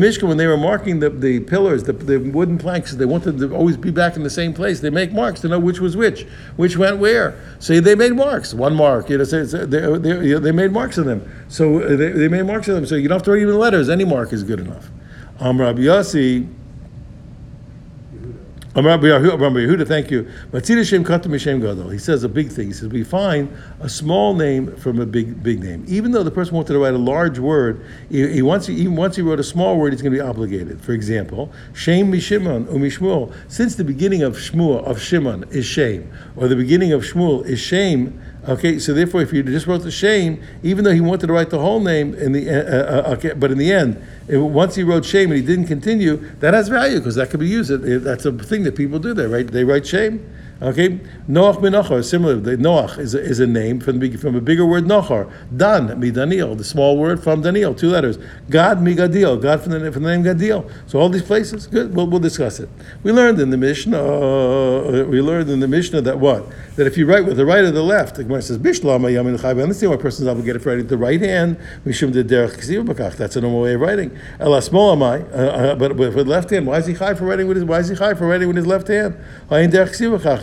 Mishnah, 0.00 0.28
when 0.28 0.36
they 0.36 0.46
were 0.46 0.56
marking 0.56 1.00
the, 1.00 1.10
the 1.10 1.40
pillars, 1.40 1.82
the, 1.82 1.94
the 1.94 2.18
wooden 2.18 2.58
planks, 2.58 2.92
they 2.92 3.06
wanted 3.06 3.38
to 3.38 3.52
always 3.52 3.76
be 3.76 3.90
back 3.90 4.14
in 4.14 4.22
the 4.22 4.30
same 4.30 4.54
place. 4.54 4.78
They 4.78 4.90
make 4.90 5.12
marks 5.12 5.40
to 5.40 5.48
know 5.48 5.58
which 5.58 5.80
was 5.80 5.96
which, 5.96 6.24
which 6.54 6.76
went 6.76 6.98
where. 6.98 7.34
So 7.58 7.80
they 7.80 7.96
made 7.96 8.14
marks. 8.14 8.54
One 8.54 8.76
mark, 8.76 9.10
you 9.10 9.18
know, 9.18 9.24
so 9.24 9.47
Uh, 9.54 9.66
they, 9.66 9.82
uh, 9.82 9.98
they, 9.98 10.34
they 10.38 10.52
made 10.52 10.72
marks 10.72 10.98
on 10.98 11.06
them. 11.06 11.28
So 11.48 11.78
they, 11.96 12.10
they 12.10 12.28
made 12.28 12.44
marks 12.46 12.68
on 12.68 12.74
them. 12.76 12.86
So 12.86 12.94
you 12.94 13.08
don't 13.08 13.16
have 13.16 13.24
to 13.24 13.32
write 13.32 13.42
even 13.42 13.58
letters. 13.58 13.88
Any 13.88 14.04
mark 14.04 14.32
is 14.32 14.42
good 14.42 14.60
enough. 14.60 14.88
Um, 15.40 15.60
Rabbi 15.60 15.80
Yossi, 15.80 16.48
um, 18.78 18.86
um, 18.86 19.00
Yehuda, 19.00 19.88
thank 19.88 20.08
you. 20.10 20.22
He 21.90 21.98
says 21.98 22.22
a 22.22 22.28
big 22.28 22.48
thing. 22.48 22.66
He 22.68 22.72
says 22.72 22.88
we 22.88 23.02
find 23.02 23.56
a 23.80 23.88
small 23.88 24.34
name 24.34 24.76
from 24.76 25.00
a 25.00 25.06
big 25.06 25.42
big 25.42 25.60
name. 25.60 25.84
Even 25.88 26.12
though 26.12 26.22
the 26.22 26.30
person 26.30 26.54
wanted 26.54 26.74
to 26.74 26.78
write 26.78 26.94
a 26.94 26.98
large 26.98 27.40
word, 27.40 27.84
he, 28.08 28.34
he 28.34 28.42
once 28.42 28.68
he, 28.68 28.74
even 28.74 28.94
once 28.94 29.16
he 29.16 29.22
wrote 29.22 29.40
a 29.40 29.44
small 29.44 29.76
word, 29.78 29.92
he's 29.94 30.02
going 30.02 30.12
to 30.12 30.18
be 30.18 30.24
obligated. 30.24 30.80
For 30.80 30.92
example, 30.92 31.50
Shem 31.72 32.12
Mishimon 32.12 32.66
Umishmuel. 32.66 33.34
Since 33.48 33.74
the 33.74 33.84
beginning 33.84 34.22
of 34.22 34.36
Shmuel 34.36 34.84
of 34.84 35.00
Shimon 35.02 35.44
is 35.50 35.66
Shem, 35.66 36.12
or 36.36 36.46
the 36.46 36.56
beginning 36.56 36.92
of 36.92 37.02
Shmuel 37.02 37.44
is 37.46 37.58
Shem. 37.58 38.22
Okay, 38.48 38.78
so 38.78 38.94
therefore, 38.94 39.20
if 39.20 39.30
you 39.30 39.42
just 39.42 39.66
wrote 39.66 39.82
the 39.82 39.90
shame, 39.90 40.42
even 40.62 40.82
though 40.82 40.94
he 40.94 41.02
wanted 41.02 41.26
to 41.26 41.32
write 41.34 41.50
the 41.50 41.58
whole 41.58 41.80
name 41.80 42.14
in 42.14 42.32
the, 42.32 42.48
uh, 42.48 43.10
uh, 43.10 43.14
okay, 43.14 43.34
but 43.34 43.50
in 43.50 43.58
the 43.58 43.70
end, 43.70 44.02
it, 44.26 44.38
once 44.38 44.74
he 44.74 44.82
wrote 44.82 45.04
shame 45.04 45.30
and 45.30 45.38
he 45.38 45.46
didn't 45.46 45.66
continue, 45.66 46.16
that 46.40 46.54
has 46.54 46.68
value 46.68 46.96
because 46.96 47.14
that 47.16 47.28
could 47.28 47.40
be 47.40 47.46
used. 47.46 47.70
It, 47.70 47.84
it, 47.84 48.04
that's 48.04 48.24
a 48.24 48.32
thing 48.32 48.62
that 48.62 48.74
people 48.74 48.98
do. 48.98 49.12
They 49.12 49.26
write, 49.26 49.48
they 49.48 49.64
write 49.64 49.86
shame. 49.86 50.32
Okay, 50.60 50.98
Noach 51.28 51.62
ben 51.62 51.72
Nachar, 51.72 52.04
similar. 52.04 52.34
The 52.34 52.56
Noach 52.56 52.98
is 52.98 53.14
a, 53.14 53.20
is 53.20 53.38
a 53.38 53.46
name 53.46 53.78
from 53.78 54.00
the, 54.00 54.16
from 54.16 54.34
a 54.34 54.40
bigger 54.40 54.66
word 54.66 54.86
Nachar. 54.86 55.30
Dan 55.56 56.00
mi 56.00 56.10
Daniel, 56.10 56.56
the 56.56 56.64
small 56.64 56.98
word 56.98 57.22
from 57.22 57.42
Daniel, 57.42 57.76
two 57.76 57.90
letters. 57.90 58.18
God 58.50 58.82
mi 58.82 58.96
Gadiel, 58.96 59.40
God 59.40 59.62
from 59.62 59.70
the, 59.70 59.92
from 59.92 60.02
the 60.02 60.16
name 60.16 60.24
Gadiel. 60.24 60.68
So 60.88 60.98
all 60.98 61.10
these 61.10 61.22
places, 61.22 61.68
good. 61.68 61.94
We'll, 61.94 62.08
we'll 62.08 62.18
discuss 62.18 62.58
it. 62.58 62.68
We 63.04 63.12
learned 63.12 63.38
in 63.38 63.50
the 63.50 63.56
Mishnah. 63.56 64.02
Uh, 64.02 65.04
we 65.04 65.20
learned 65.20 65.48
in 65.48 65.60
the 65.60 65.68
Mishnah 65.68 66.00
that 66.00 66.18
what 66.18 66.44
that 66.74 66.88
if 66.88 66.98
you 66.98 67.06
write 67.06 67.24
with 67.24 67.36
the 67.36 67.46
right 67.46 67.62
or 67.62 67.70
the 67.70 67.82
left, 67.82 68.16
the 68.16 68.24
Gemara 68.24 68.42
says 68.42 68.58
Bishlama 68.58 69.12
Yamin. 69.12 69.44
I 69.44 69.50
understand 69.62 69.90
why 69.90 69.96
a 69.96 70.00
person 70.00 70.24
is 70.24 70.28
obligated 70.28 70.60
for 70.60 70.70
writing 70.70 70.88
the 70.88 70.98
right 70.98 71.20
hand. 71.20 71.56
Mishum 71.86 72.12
de 72.12 72.24
Derech 72.24 73.16
That's 73.16 73.36
a 73.36 73.40
normal 73.40 73.60
way 73.60 73.74
of 73.74 73.80
writing. 73.80 74.18
Ela 74.40 74.60
small 74.60 74.90
am 74.90 75.04
I, 75.04 75.18
but 75.74 75.94
with 75.94 76.26
left 76.26 76.50
hand, 76.50 76.66
why 76.66 76.78
is 76.78 76.86
he 76.86 76.94
high 76.94 77.14
for 77.14 77.26
writing 77.26 77.46
with 77.46 77.58
his? 77.58 77.64
Why 77.64 77.78
is 77.78 77.90
he 77.90 77.94
high 77.94 78.14
for 78.14 78.26
writing 78.26 78.48
with 78.48 78.56
his 78.56 78.66
left 78.66 78.88
hand? 78.88 79.16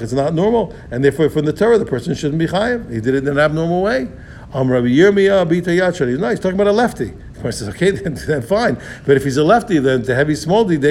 It's 0.06 0.14
not 0.14 0.34
normal, 0.34 0.76
and 0.92 1.04
therefore 1.04 1.30
from 1.30 1.46
the 1.46 1.54
Torah 1.54 1.78
the 1.78 1.86
person 1.86 2.14
shouldn't 2.14 2.40
be 2.40 2.48
chayiv. 2.48 2.92
He 2.94 3.02
did 3.02 3.16
it 3.16 3.24
in 3.24 3.28
an 3.28 3.40
abnormal 3.40 3.82
way. 3.82 4.08
Um, 4.54 4.72
Rabbi 4.72 4.88
Yirmiyah 4.88 5.50
Bita. 5.50 5.76
He's. 5.76 6.30
He's 6.30 6.40
talking 6.40 6.56
about 6.56 6.68
a 6.68 6.72
lefty. 6.72 7.14
The 7.46 7.52
says, 7.52 7.70
okay, 7.70 7.92
then, 7.92 8.16
then, 8.28 8.42
fine. 8.42 8.78
But 9.06 9.18
if 9.18 9.24
he's 9.24 9.38
a 9.38 9.44
lefty, 9.44 9.78
then 9.80 10.02
the 10.02 10.16
heavy 10.16 10.36
small 10.36 10.66
the 10.66 10.78
the 10.78 10.88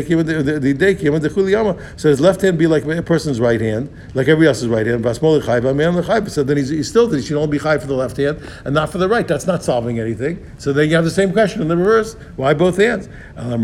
chuliyama. 1.29 1.99
So 1.99 2.09
his 2.09 2.21
left 2.21 2.41
hand 2.43 2.59
be 2.59 2.67
like 2.67 2.85
a 2.85 3.03
person's 3.03 3.41
right 3.41 3.61
hand, 3.61 3.91
like 4.15 4.29
every 4.29 4.47
else's 4.47 4.69
right 4.69 4.87
hand. 4.87 5.05
So 5.05 6.45
then 6.45 6.57
he's, 6.57 6.69
he's 6.69 6.89
still 6.89 7.11
he 7.11 7.23
should 7.23 7.37
only 7.37 7.51
be 7.51 7.59
high 7.59 7.79
for 7.79 7.87
the 7.87 7.95
left 7.95 8.17
hand 8.17 8.41
and 8.65 8.75
not 8.75 8.91
for 8.91 8.99
the 8.99 9.09
right. 9.09 9.27
That's 9.27 9.47
not 9.47 9.63
solving 9.65 9.99
anything. 9.99 10.45
So 10.59 10.73
then 10.73 10.89
you 10.89 10.95
have 10.95 11.05
the 11.05 11.11
same 11.11 11.33
question 11.33 11.61
in 11.61 11.69
the 11.69 11.77
reverse. 11.77 12.15
Why 12.37 12.55
both 12.55 12.77
hands? 12.77 13.09
A 13.37 13.59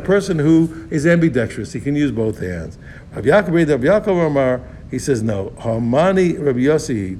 person 0.00 0.38
who 0.38 0.88
is 0.90 1.06
ambidextrous, 1.06 1.72
he 1.72 1.80
can 1.80 1.96
use 1.96 2.12
both 2.12 2.40
hands. 2.40 2.78
Yaakov, 3.14 3.66
Yaakov. 3.66 4.79
He 4.90 4.98
says 4.98 5.22
no. 5.22 5.50
Hamani 5.58 6.38
Rabbi 6.38 6.60
Yossi, 6.60 7.16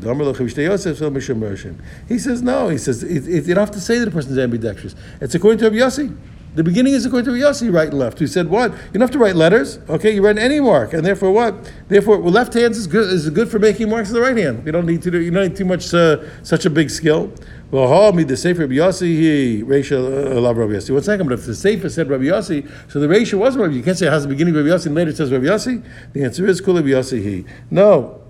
He 2.09 2.19
says 2.19 2.43
no. 2.43 2.69
He 2.69 2.79
says 2.79 3.03
it, 3.05 3.29
it, 3.29 3.47
you 3.47 3.55
don't 3.55 3.63
have 3.63 3.71
to 3.71 3.81
say 3.81 3.99
that 3.99 4.07
the 4.07 4.11
person 4.11 4.33
is 4.33 4.39
ambidextrous. 4.39 4.97
It's 5.21 5.35
according 5.35 5.59
to 5.61 5.67
Rabbi 5.67 5.77
Yossi. 5.77 6.17
The 6.53 6.65
beginning 6.65 6.95
is 6.95 7.07
according 7.07 7.27
to 7.27 7.33
Rabbi 7.33 7.49
Yossi, 7.49 7.73
right 7.73 7.89
and 7.89 7.99
left. 7.99 8.19
Who 8.19 8.27
said 8.27 8.49
what? 8.49 8.73
You 8.73 8.95
don't 8.95 9.03
have 9.03 9.13
to 9.13 9.21
write 9.21 9.37
letters. 9.37 9.79
Okay, 9.89 10.13
you 10.13 10.25
write 10.25 10.37
any 10.37 10.59
mark, 10.59 10.93
and 10.93 11.07
therefore 11.07 11.31
what? 11.31 11.73
Therefore, 11.87 12.19
well, 12.19 12.33
left 12.33 12.55
hands 12.55 12.77
is 12.77 12.89
good 12.89 13.13
is 13.13 13.31
good 13.31 13.49
for 13.49 13.61
making 13.61 13.89
marks 13.89 14.09
with 14.09 14.17
the 14.17 14.21
right 14.21 14.37
hand. 14.37 14.67
You 14.67 14.73
don't 14.73 14.87
need 14.87 15.03
to 15.03 15.13
do. 15.13 15.21
You 15.21 15.31
don't 15.31 15.49
need 15.49 15.57
too 15.57 15.65
much 15.65 15.95
uh, 15.95 16.25
such 16.43 16.67
a 16.67 16.71
big 16.71 16.91
skill. 16.91 17.33
Me 17.73 18.25
the 18.25 18.37
sefer 18.37 18.63
Rabbi 18.63 18.75
Yossi 18.75 19.07
he 19.07 19.63
Reisha 19.63 20.41
love 20.43 20.57
Rabbi 20.57 20.73
Yossi. 20.73 20.93
One 20.93 21.03
second, 21.05 21.29
but 21.29 21.39
if 21.39 21.47
the 21.47 21.55
sefer 21.55 21.89
said 21.89 22.09
Rabbi 22.09 22.25
Yossi, 22.25 22.69
so 22.91 22.99
the 22.99 23.07
Reisha 23.07 23.39
wasn't 23.39 23.63
Rabbi. 23.63 23.75
You 23.75 23.83
can't 23.83 23.97
say 23.97 24.09
it 24.09 24.13
has 24.13 24.25
the 24.25 24.29
beginning 24.29 24.57
of 24.57 24.65
Rabbi 24.65 24.77
Yossi 24.77 24.87
and 24.87 24.95
later 24.97 25.11
it 25.11 25.17
says 25.17 25.31
Rabbi 25.31 25.45
Yossi. 25.45 25.85
The 26.13 26.25
answer 26.25 26.47
is 26.47 26.61
Kul 26.61 26.75
Rabbi 26.75 26.89
Yossi 26.89 27.23
he. 27.23 27.45
No, 27.71 28.21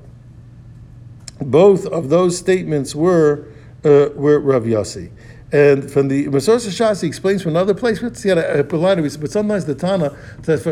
both 1.40 1.86
of 1.86 2.10
those 2.10 2.36
statements 2.36 2.94
were 2.94 3.46
uh, 3.82 4.10
were 4.14 4.38
Rav 4.38 4.64
Yossi. 4.64 5.10
And 5.52 5.90
from 5.90 6.06
the 6.06 6.26
Masoros 6.28 6.68
Shas, 6.68 7.02
he 7.02 7.08
explains 7.08 7.42
from 7.42 7.50
another 7.50 7.74
place. 7.74 8.00
Let's 8.00 8.20
see 8.20 8.28
how 8.28 8.36
to 8.36 8.62
but 8.62 9.30
sometimes 9.30 9.64
the 9.64 9.74
Tana 9.74 10.16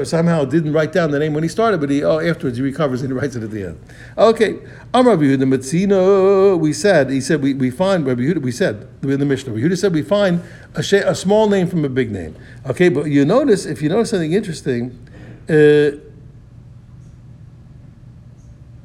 somehow 0.05 0.45
didn't 0.45 0.73
write 0.73 0.93
down 0.93 1.11
the 1.11 1.19
name 1.19 1.35
when 1.35 1.43
he 1.43 1.49
started, 1.49 1.81
but 1.81 1.91
he 1.91 2.05
oh 2.05 2.21
afterwards 2.21 2.59
he 2.59 2.63
recovers 2.63 3.03
and 3.03 3.11
he 3.11 3.19
writes 3.19 3.35
it 3.35 3.43
at 3.43 3.51
the 3.51 3.65
end. 3.65 3.81
Okay, 4.17 4.61
Am 4.95 5.09
Rabbi 5.09 5.23
Yehuda 5.23 5.53
Metzino. 5.53 6.57
We 6.57 6.73
said 6.73 7.11
he 7.11 7.21
said 7.21 7.43
we, 7.43 7.55
we 7.55 7.71
find 7.71 8.07
Rabbi 8.07 8.21
Yehuda. 8.21 8.41
We 8.41 8.53
said 8.53 8.87
in 9.03 9.19
the 9.19 9.27
Mishnah. 9.27 9.53
Rabbi 9.53 9.67
Yehuda 9.67 9.79
said 9.79 9.93
we 9.93 10.03
find 10.03 10.43
a, 10.77 10.81
a 10.81 11.15
small 11.15 11.49
name 11.49 11.67
from 11.67 11.85
a 11.85 11.89
big 11.89 12.13
name. 12.13 12.37
Okay, 12.65 12.89
but 12.89 13.07
you 13.07 13.25
notice 13.25 13.67
if 13.67 13.83
you 13.83 13.89
notice 13.89 14.11
something 14.11 14.33
interesting. 14.33 14.97
Uh, 15.49 16.05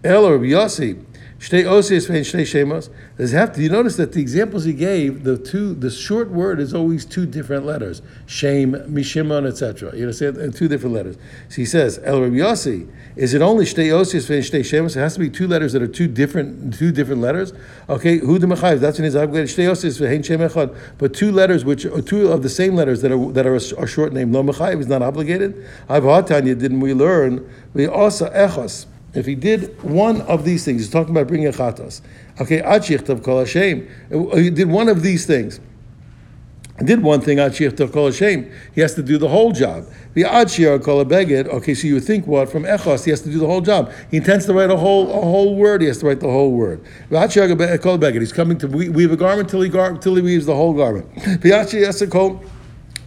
El 0.04 0.30
Rabbi 0.30 0.46
Yossi 0.48 1.02
And. 1.50 2.90
Does 3.18 3.32
have 3.32 3.54
to? 3.54 3.62
You 3.62 3.70
notice 3.70 3.98
that 3.98 4.14
the 4.14 4.22
examples 4.22 4.64
he 4.64 4.74
gave, 4.74 5.24
the 5.24 5.38
two, 5.38 5.74
the 5.74 5.92
short 5.92 6.30
word 6.30 6.60
is 6.62 6.74
always 6.74 7.04
two 7.04 7.26
different 7.26 7.66
letters. 7.66 8.02
Shame, 8.26 8.74
mishimon, 8.74 9.46
etc. 9.46 9.96
You? 9.96 10.08
And 10.08 10.56
two 10.56 10.70
different 10.70 10.96
letters. 10.96 11.18
So 11.50 11.56
he 11.56 11.66
says, 11.66 12.00
El 12.04 12.22
Rabbi 12.22 12.36
Yossi, 12.36 12.90
is 13.18 13.34
it 13.34 13.42
only 13.42 13.66
shtei 13.66 13.88
osios 13.88 14.30
and 14.30 14.44
shtei 14.44 14.62
shemos? 14.62 14.96
It 14.96 15.00
has 15.00 15.16
to 15.16 15.20
be 15.20 15.30
two 15.30 15.48
letters 15.48 15.74
that 15.74 15.82
are 15.82 15.88
two 15.88 16.08
different, 16.08 16.76
two 16.76 16.92
different 16.92 17.20
letters. 17.20 17.52
Okay, 17.90 18.20
who 18.20 18.40
the 18.40 18.48
mechayiv? 18.48 18.80
That's 18.80 18.98
when 18.98 19.04
he's 19.04 19.16
upgraded 19.16 19.54
shtei 19.54 19.70
osios 19.70 20.00
v'hein 20.00 20.24
shem 20.24 20.40
echad. 20.40 20.76
But 20.98 21.14
two 21.14 21.32
letters, 21.32 21.66
which 21.66 21.86
are 21.86 22.02
two 22.02 22.32
of 22.32 22.42
the 22.42 22.50
same 22.50 22.76
letters 22.76 23.02
that 23.02 23.12
are 23.12 23.32
that 23.34 23.46
are 23.46 23.56
a, 23.56 23.88
short 23.88 24.14
name. 24.14 24.32
Lo 24.32 24.44
mechayiv 24.44 24.80
is 24.80 24.88
not 24.88 25.02
obligated. 25.02 25.68
I've 25.90 26.04
Tanya, 26.26 26.56
didn't 26.56 26.80
we 26.80 26.94
learn? 26.94 27.50
We 27.74 27.86
also 27.86 28.30
echos. 28.30 28.86
If 29.13 29.27
he 29.27 29.36
did 29.36 29.82
one 29.84 30.22
of 30.22 30.43
these 30.43 30.65
things, 30.65 30.82
he's 30.82 30.91
talking 30.91 31.12
about 31.12 31.27
bringing 31.27 31.48
a 31.48 31.51
chatas. 31.51 32.01
Okay, 32.41 32.62
achichtav 32.62 33.24
kol 33.24 33.39
Hashem. 33.39 33.88
Uh, 34.12 34.38
he 34.38 34.50
did 34.50 34.70
one 34.70 34.89
of 34.89 35.03
these 35.03 35.27
things. 35.27 35.60
He 36.79 36.86
did 36.86 37.03
one 37.03 37.22
thing, 37.22 37.38
achichtav 37.38 37.93
kol 37.93 38.08
Hashem. 38.08 38.51
He 38.74 38.82
has 38.82 38.96
to 38.96 39.03
do 39.03 39.20
the 39.20 39.27
whole 39.27 39.51
job. 39.51 39.86
The 40.15 40.24
achir 40.24 40.84
kol 40.84 41.05
beged. 41.05 41.48
Okay, 41.48 41.75
so 41.75 41.86
you 41.86 42.00
think 42.00 42.25
what 42.25 42.51
from 42.51 42.63
echos? 42.63 43.05
He 43.05 43.12
has 43.12 43.22
to 43.22 43.29
do 43.29 43.38
the 43.38 43.46
whole 43.46 43.62
job. 43.62 43.91
He 44.10 44.17
intends 44.17 44.48
to 44.48 44.53
write 44.53 44.72
a 44.72 44.77
whole 44.77 45.08
a 45.12 45.22
whole 45.22 45.55
word. 45.55 45.82
He 45.82 45.88
has 45.88 46.00
to 46.00 46.08
write 46.08 46.20
the 46.20 46.29
whole 46.29 46.51
word. 46.51 46.84
The 47.10 47.79
kol 47.82 48.00
beged. 48.00 48.20
He's 48.20 48.34
coming 48.34 48.58
to 48.58 48.67
weave 48.67 49.12
a 49.12 49.17
garment 49.17 49.48
till 49.48 49.62
he 49.62 49.70
gar, 49.70 49.96
till 49.96 50.15
he 50.15 50.24
weaves 50.24 50.48
the 50.48 50.55
whole 50.55 50.74
garment. 50.74 51.13
The 51.13 51.51
achir 51.51 52.12
call 52.12 52.43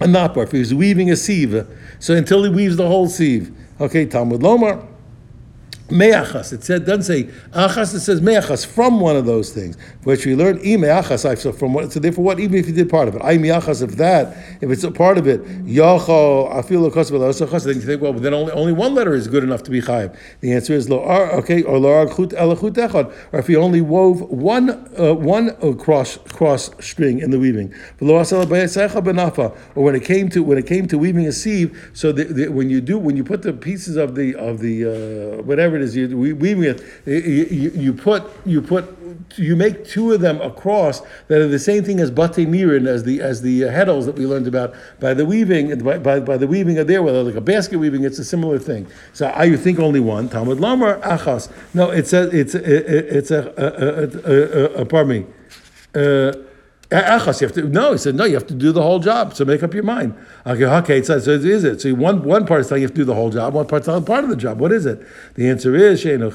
a 0.01 0.05
napar. 0.05 0.51
He's 0.53 0.73
weaving 0.73 1.11
a 1.11 1.17
sieve, 1.17 1.67
so 1.99 2.15
until 2.15 2.45
he 2.45 2.51
weaves 2.51 2.77
the 2.77 2.87
whole 2.87 3.09
sieve. 3.09 3.53
Okay, 3.81 4.07
Talmud 4.07 4.41
Lomar. 4.41 4.87
Me'achas. 5.89 6.53
It 6.53 6.65
said, 6.65 6.85
doesn't 6.85 7.05
say 7.05 7.25
achas, 7.53 7.95
it 7.95 8.01
says 8.01 8.21
me'achas, 8.21 8.67
from 8.67 8.99
one 8.99 9.15
of 9.15 9.25
those 9.25 9.53
things, 9.53 9.77
which 10.03 10.27
we 10.27 10.35
learned, 10.35 10.59
i 10.67 10.77
me'achas, 10.77 11.39
so 11.39 11.53
from 11.53 11.75
what, 11.75 11.93
so 11.93 12.01
therefore 12.01 12.25
what, 12.25 12.41
even 12.41 12.59
if 12.59 12.67
you 12.67 12.73
did 12.73 12.89
part 12.89 13.07
of 13.07 13.15
it, 13.15 13.23
I 13.23 13.39
me'achas, 13.39 13.83
if 13.83 13.93
that, 13.93 14.37
if 14.61 14.69
it's 14.71 14.83
a 14.83 14.91
part 14.91 15.17
of 15.17 15.29
it, 15.29 15.45
yacho, 15.65 16.51
lokos 16.51 17.13
v'losachas, 17.13 17.65
then 17.67 17.77
you 17.77 17.83
think, 17.83 18.03
well, 18.03 18.13
then 18.13 18.35
only, 18.35 18.53
only 18.53 18.73
one 18.73 18.95
letter 18.95 19.15
is 19.15 19.29
good 19.29 19.45
enough 19.45 19.63
to 19.63 19.71
be 19.71 19.81
chayiv. 19.81 20.17
The 20.41 20.55
answer 20.55 20.73
is 20.73 20.91
lo 20.91 21.05
ar, 21.05 21.31
okay, 21.35 21.63
or 21.63 21.79
lo 21.79 21.93
ar 21.93 22.07
chut 22.07 22.31
elachut 22.31 22.73
echad, 22.73 23.15
or 23.33 23.39
if 23.39 23.49
you 23.49 23.61
only 23.61 23.81
wove 23.81 24.23
one, 24.23 24.71
uh, 24.99 25.15
one 25.15 25.51
uh, 25.63 25.73
cross, 25.73 26.19
cross 26.33 26.69
string 26.85 27.21
in 27.21 27.31
the 27.31 27.39
weaving, 27.39 27.73
or 28.01 29.85
when 29.85 29.95
it 29.95 30.05
came 30.05 30.29
to, 30.31 30.43
when 30.43 30.59
it 30.59 30.67
came 30.67 30.89
to 30.89 30.99
weaving 30.99 31.29
a 31.29 31.33
sieve, 31.33 31.91
so 31.95 32.11
the, 32.11 32.25
the, 32.25 32.49
when 32.49 32.71
you 32.71 32.81
do, 32.81 32.99
when 32.99 33.17
you 33.17 33.23
put 33.23 33.43
the 33.43 33.53
pieces 33.53 33.95
of 33.97 34.17
the, 34.17 34.35
of 34.35 34.59
the, 34.59 35.39
uh, 35.39 35.43
whatever 35.43 35.76
it 35.77 35.83
is 35.83 35.97
you 35.97 36.17
weaving 36.17 36.65
it, 36.65 36.83
you, 37.07 37.71
you 37.71 37.93
put 37.93 38.25
you 38.45 38.61
put 38.61 38.97
you 39.37 39.57
make 39.57 39.87
two 39.87 40.13
of 40.13 40.21
them 40.21 40.41
across 40.41 41.01
that 41.29 41.41
are 41.41 41.49
the 41.49 41.59
same 41.59 41.85
thing 41.85 42.01
as 42.01 42.11
bate 42.11 42.49
mirin 42.49 42.87
as 42.87 43.05
the 43.05 43.21
as 43.21 43.43
the 43.43 43.63
heddles 43.63 44.07
that 44.07 44.17
we 44.17 44.27
learned 44.27 44.47
about 44.47 44.75
by 45.01 45.15
the 45.15 45.25
weaving 45.25 45.77
by, 45.79 45.99
by, 45.99 46.21
by 46.21 46.37
the 46.37 46.47
weaving 46.47 46.79
of 46.79 46.87
there 46.87 47.03
whether 47.03 47.23
like 47.23 47.35
a 47.35 47.41
basket 47.41 47.79
weaving 47.79 48.05
it's 48.05 48.19
a 48.19 48.25
similar 48.25 48.59
thing. 48.59 48.87
So 49.13 49.27
I 49.27 49.45
you 49.45 49.57
think 49.57 49.79
only 49.79 50.01
one 50.01 50.29
Talmud 50.29 50.61
Lamar 50.61 50.99
achas. 51.01 51.51
No, 51.75 51.91
it's 51.91 52.13
a 52.13 52.29
it's 52.37 52.55
a, 52.55 53.17
it's 53.17 53.31
a, 53.31 53.53
a, 53.57 54.33
a, 54.33 54.81
a, 54.81 54.83
a 54.83 54.85
pardon 54.85 55.09
me. 55.09 55.27
Uh, 55.95 56.33
You 56.91 56.99
have 56.99 57.53
to 57.55 57.69
no. 57.69 57.93
He 57.93 57.99
said 57.99 58.15
no. 58.15 58.25
You 58.25 58.35
have 58.35 58.47
to 58.47 58.55
do 58.55 58.71
the 58.71 58.83
whole 58.83 59.01
job. 59.01 59.35
So 59.35 59.45
make 59.45 59.63
up 59.63 59.75
your 59.75 59.83
mind. 59.83 60.15
Okay, 60.47 60.65
okay. 60.65 61.03
So, 61.03 61.19
so 61.19 61.33
is 61.33 61.65
it? 61.65 61.81
So 61.81 61.93
one 61.95 62.23
one 62.23 62.47
part 62.47 62.61
is 62.61 62.69
telling 62.69 62.83
you 62.83 62.87
have 62.87 62.95
to 62.95 63.01
do 63.01 63.05
the 63.05 63.15
whole 63.15 63.31
job. 63.31 63.55
One 63.55 63.67
part 63.67 63.83
is 63.83 63.87
telling 63.87 64.05
part 64.05 64.23
of 64.23 64.31
the 64.31 64.37
job. 64.37 64.61
What 64.61 64.71
is 64.71 64.87
it? 64.87 65.05
The 65.35 65.49
answer 65.49 65.75
is 65.75 66.05
gadol. 66.05 66.31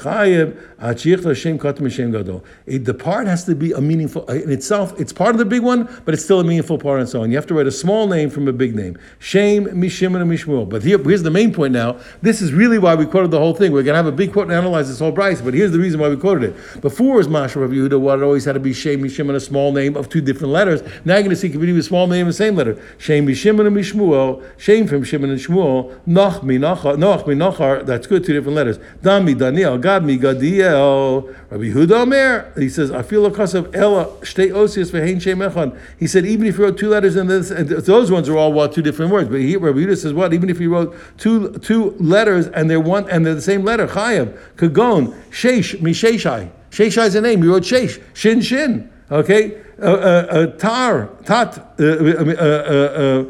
The 2.65 2.93
part 2.93 3.27
has 3.27 3.46
to 3.46 3.55
be 3.55 3.72
a 3.72 3.79
meaningful 3.79 4.25
uh, 4.27 4.34
in 4.34 4.51
itself. 4.51 5.00
It's 5.00 5.13
part 5.13 5.36
of 5.36 5.39
the 5.39 5.46
big 5.46 5.62
one, 5.62 5.88
but 6.05 6.13
it's 6.13 6.24
still 6.24 6.41
a 6.41 6.43
meaningful 6.43 6.77
part 6.77 7.00
and 7.00 7.08
so 7.08 7.24
on. 7.24 7.29
You 7.29 7.38
have 7.38 7.48
to 7.48 7.53
write 7.53 7.67
a 7.67 7.72
small 7.72 8.08
name 8.08 8.29
from 8.29 8.48
a 8.48 8.53
big 8.53 8.75
name. 8.75 8.98
Shem 9.20 9.65
mishim 9.65 10.20
and 10.20 10.29
mishmuel. 10.29 10.67
But 10.67 10.84
here, 10.84 10.98
here's 11.01 11.24
the 11.24 11.31
main 11.31 11.53
point. 11.53 11.74
Now, 11.74 11.98
this 12.22 12.41
is 12.41 12.51
really 12.51 12.77
why 12.77 12.96
we 12.96 13.05
quoted 13.05 13.31
the 13.31 13.39
whole 13.39 13.53
thing. 13.53 13.72
We're 13.72 13.84
going 13.84 13.93
to 13.93 14.03
have 14.03 14.08
a 14.08 14.12
big 14.12 14.34
quote 14.34 14.48
and 14.48 14.53
analyze 14.53 14.89
this 14.89 15.00
whole 15.00 15.13
Braisa. 15.13 15.46
But 15.46 15.53
here's 15.53 15.72
the 15.72 15.79
reason 15.79 16.00
why 16.00 16.10
we 16.10 16.17
quoted 16.17 16.50
it. 16.50 16.81
Before 16.81 17.15
was 17.15 17.29
Masha 17.29 17.60
Rav 17.60 17.70
Yehuda, 17.70 18.00
what 18.00 18.20
it 18.20 18.24
always 18.24 18.43
had 18.43 18.53
to 18.53 18.60
be 18.60 18.72
mishim 18.72 19.29
and 19.29 19.38
a 19.38 19.39
small 19.39 19.72
name 19.72 19.96
of 19.96 20.10
two 20.10 20.20
different 20.20 20.40
different 20.41 20.53
letters. 20.53 20.81
Now 21.05 21.15
you're 21.15 21.24
going 21.24 21.29
to 21.29 21.36
see 21.36 21.50
Kavidi 21.50 21.74
with 21.74 21.86
small 21.86 22.07
name 22.07 22.25
and 22.25 22.36
same 22.36 22.55
letter. 22.55 22.81
Shem 22.98 23.31
Shimon 23.33 23.67
and 23.67 23.75
Mishmuel, 23.75 24.43
Shem 24.57 24.88
from 24.88 25.03
Shimon 25.03 25.29
and 25.29 25.39
Shmuel, 25.39 26.00
Noch 26.05 26.43
mi 26.43 26.57
Nachar, 26.57 26.98
Noch 26.98 27.27
mi 27.27 27.36
Nachar, 27.36 27.86
that's 27.86 28.07
good, 28.07 28.24
two 28.24 28.33
different 28.33 28.55
letters. 28.55 28.79
Dami 29.01 29.38
Daniel, 29.38 29.77
Gad 29.77 30.03
mi 30.03 30.17
Gadiel, 30.17 31.33
Rabbi 31.50 31.65
Huda 31.65 32.01
Omer, 32.01 32.53
he 32.57 32.69
says, 32.69 32.91
I 32.91 33.03
feel 33.03 33.25
a 33.25 33.31
cause 33.31 33.53
of 33.53 33.74
Ella, 33.75 34.05
Shtei 34.21 34.51
Osius 34.51 34.91
Vehain 34.91 35.21
Shem 35.21 35.39
Echon. 35.39 35.77
He 36.00 36.07
said, 36.07 36.25
even 36.25 36.48
if 36.48 36.57
you 36.57 36.63
wrote 36.63 36.77
two 36.77 36.89
letters 36.89 37.15
in 37.15 37.27
this, 37.27 37.51
and 37.51 37.69
those 37.69 38.12
ones 38.12 38.27
are 38.27 38.38
all 38.38 38.51
what, 38.51 38.74
two 38.74 38.81
different 38.81 39.12
words. 39.12 39.29
But 39.29 39.41
he, 39.41 39.55
Rabbi 39.57 39.79
Huda 39.79 39.98
says, 39.98 40.13
what, 40.13 40.33
even 40.33 40.50
if 40.50 40.60
you 40.60 40.74
wrote 40.74 40.95
two 41.17 41.51
two 41.60 41.91
letters 42.00 42.48
and 42.48 42.69
they're 42.69 42.79
one 42.79 43.10
and 43.10 43.25
they're 43.25 43.36
the 43.36 43.41
same 43.41 43.63
letter, 43.63 43.88
Chayav, 43.88 44.38
Kagon, 44.55 45.13
Sheish, 45.29 45.79
Misheshai. 45.79 46.50
Sheshai 46.71 47.07
is 47.07 47.15
a 47.15 47.21
name. 47.21 47.43
You 47.43 47.53
wrote 47.53 47.63
Shesh, 47.63 48.01
Shin 48.13 48.41
Shin. 48.41 48.90
Okay, 49.12 49.62
uh, 49.82 49.84
uh, 49.84 50.27
uh 50.30 50.46
tar, 50.58 51.10
uh, 51.27 51.34
uh, 51.34 53.25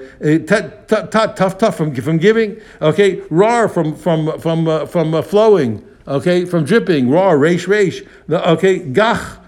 tat, 0.46 0.88
tat, 0.88 1.36
tough, 1.36 1.58
tough 1.58 1.76
from 1.76 1.96
from 1.96 2.20
giving. 2.20 2.62
Okay, 2.84 3.24
rar 3.32 3.68
from 3.68 3.96
from 3.96 4.40
from 4.40 4.88
from 4.88 5.24
flowing. 5.24 5.84
Okay, 6.08 6.46
from 6.46 6.66
dripping. 6.66 7.10
Rar, 7.10 7.36
reish, 7.36 7.66
reish. 7.66 8.08
Okay, 8.30 8.78
gach, 8.78 9.40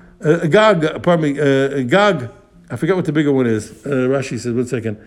gag. 0.49 1.03
Pardon 1.03 1.21
me, 1.21 1.33
gag. 1.83 2.31
I 2.67 2.77
forget 2.77 2.95
what 2.95 3.05
the 3.05 3.11
bigger 3.11 3.31
one 3.31 3.45
is. 3.45 3.69
Rashi 3.83 4.39
says, 4.39 4.53
one 4.53 4.65
second. 4.65 4.97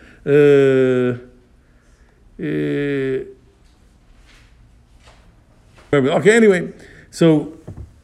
okay, 5.92 6.37
anyway, 6.37 6.73
so 7.11 7.52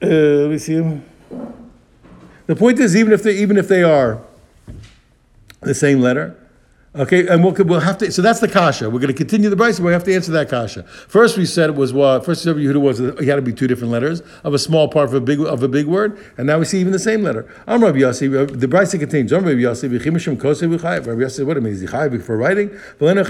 let 0.00 0.50
me 0.50 0.58
see. 0.58 1.00
The 2.52 2.58
point 2.58 2.78
is, 2.80 2.94
even 2.94 3.14
if 3.14 3.22
they 3.22 3.34
even 3.38 3.56
if 3.56 3.66
they 3.66 3.82
are 3.82 4.20
the 5.62 5.72
same 5.74 6.02
letter, 6.02 6.36
Okay, 6.94 7.26
and 7.26 7.42
we'll, 7.42 7.54
we'll 7.64 7.80
have 7.80 7.96
to. 7.98 8.12
So 8.12 8.20
that's 8.20 8.40
the 8.40 8.48
kasha. 8.48 8.90
We're 8.90 9.00
going 9.00 9.08
to 9.08 9.14
continue 9.14 9.48
the 9.48 9.56
Braisa. 9.56 9.80
We 9.80 9.92
have 9.92 10.04
to 10.04 10.14
answer 10.14 10.30
that 10.32 10.50
kasha. 10.50 10.82
First, 10.82 11.38
we 11.38 11.46
said 11.46 11.70
it 11.70 11.76
was 11.76 11.90
what. 11.90 12.22
First, 12.22 12.44
Yehuda 12.44 12.82
was 12.82 13.00
it 13.00 13.18
had 13.24 13.36
to 13.36 13.42
be 13.42 13.54
two 13.54 13.66
different 13.66 13.90
letters 13.90 14.20
of 14.44 14.52
a 14.52 14.58
small 14.58 14.88
part 14.88 15.08
of 15.08 15.14
a 15.14 15.20
big 15.22 15.40
of 15.40 15.62
a 15.62 15.68
big 15.68 15.86
word, 15.86 16.22
and 16.36 16.46
now 16.46 16.58
we 16.58 16.66
see 16.66 16.78
even 16.80 16.92
the 16.92 16.98
same 16.98 17.22
letter. 17.22 17.50
I'm 17.66 17.82
Rabbi 17.82 18.00
Yossi. 18.00 18.28
Uh, 18.28 18.44
the 18.44 18.66
Braisa 18.66 19.00
contains 19.00 19.32
Rabbi 19.32 19.54
Yossi. 19.54 19.88
V'chimishim 19.88 20.36
kosei 20.36 20.68
v'chayev. 20.68 21.06
Rabbi 21.06 21.22
Yossi, 21.22 21.46
what 21.46 21.56
it 21.56 21.62
means? 21.62 21.82
Chayev 21.82 22.22
for 22.22 22.36
writing. 22.36 22.68
You're 23.00 23.14
not 23.14 23.26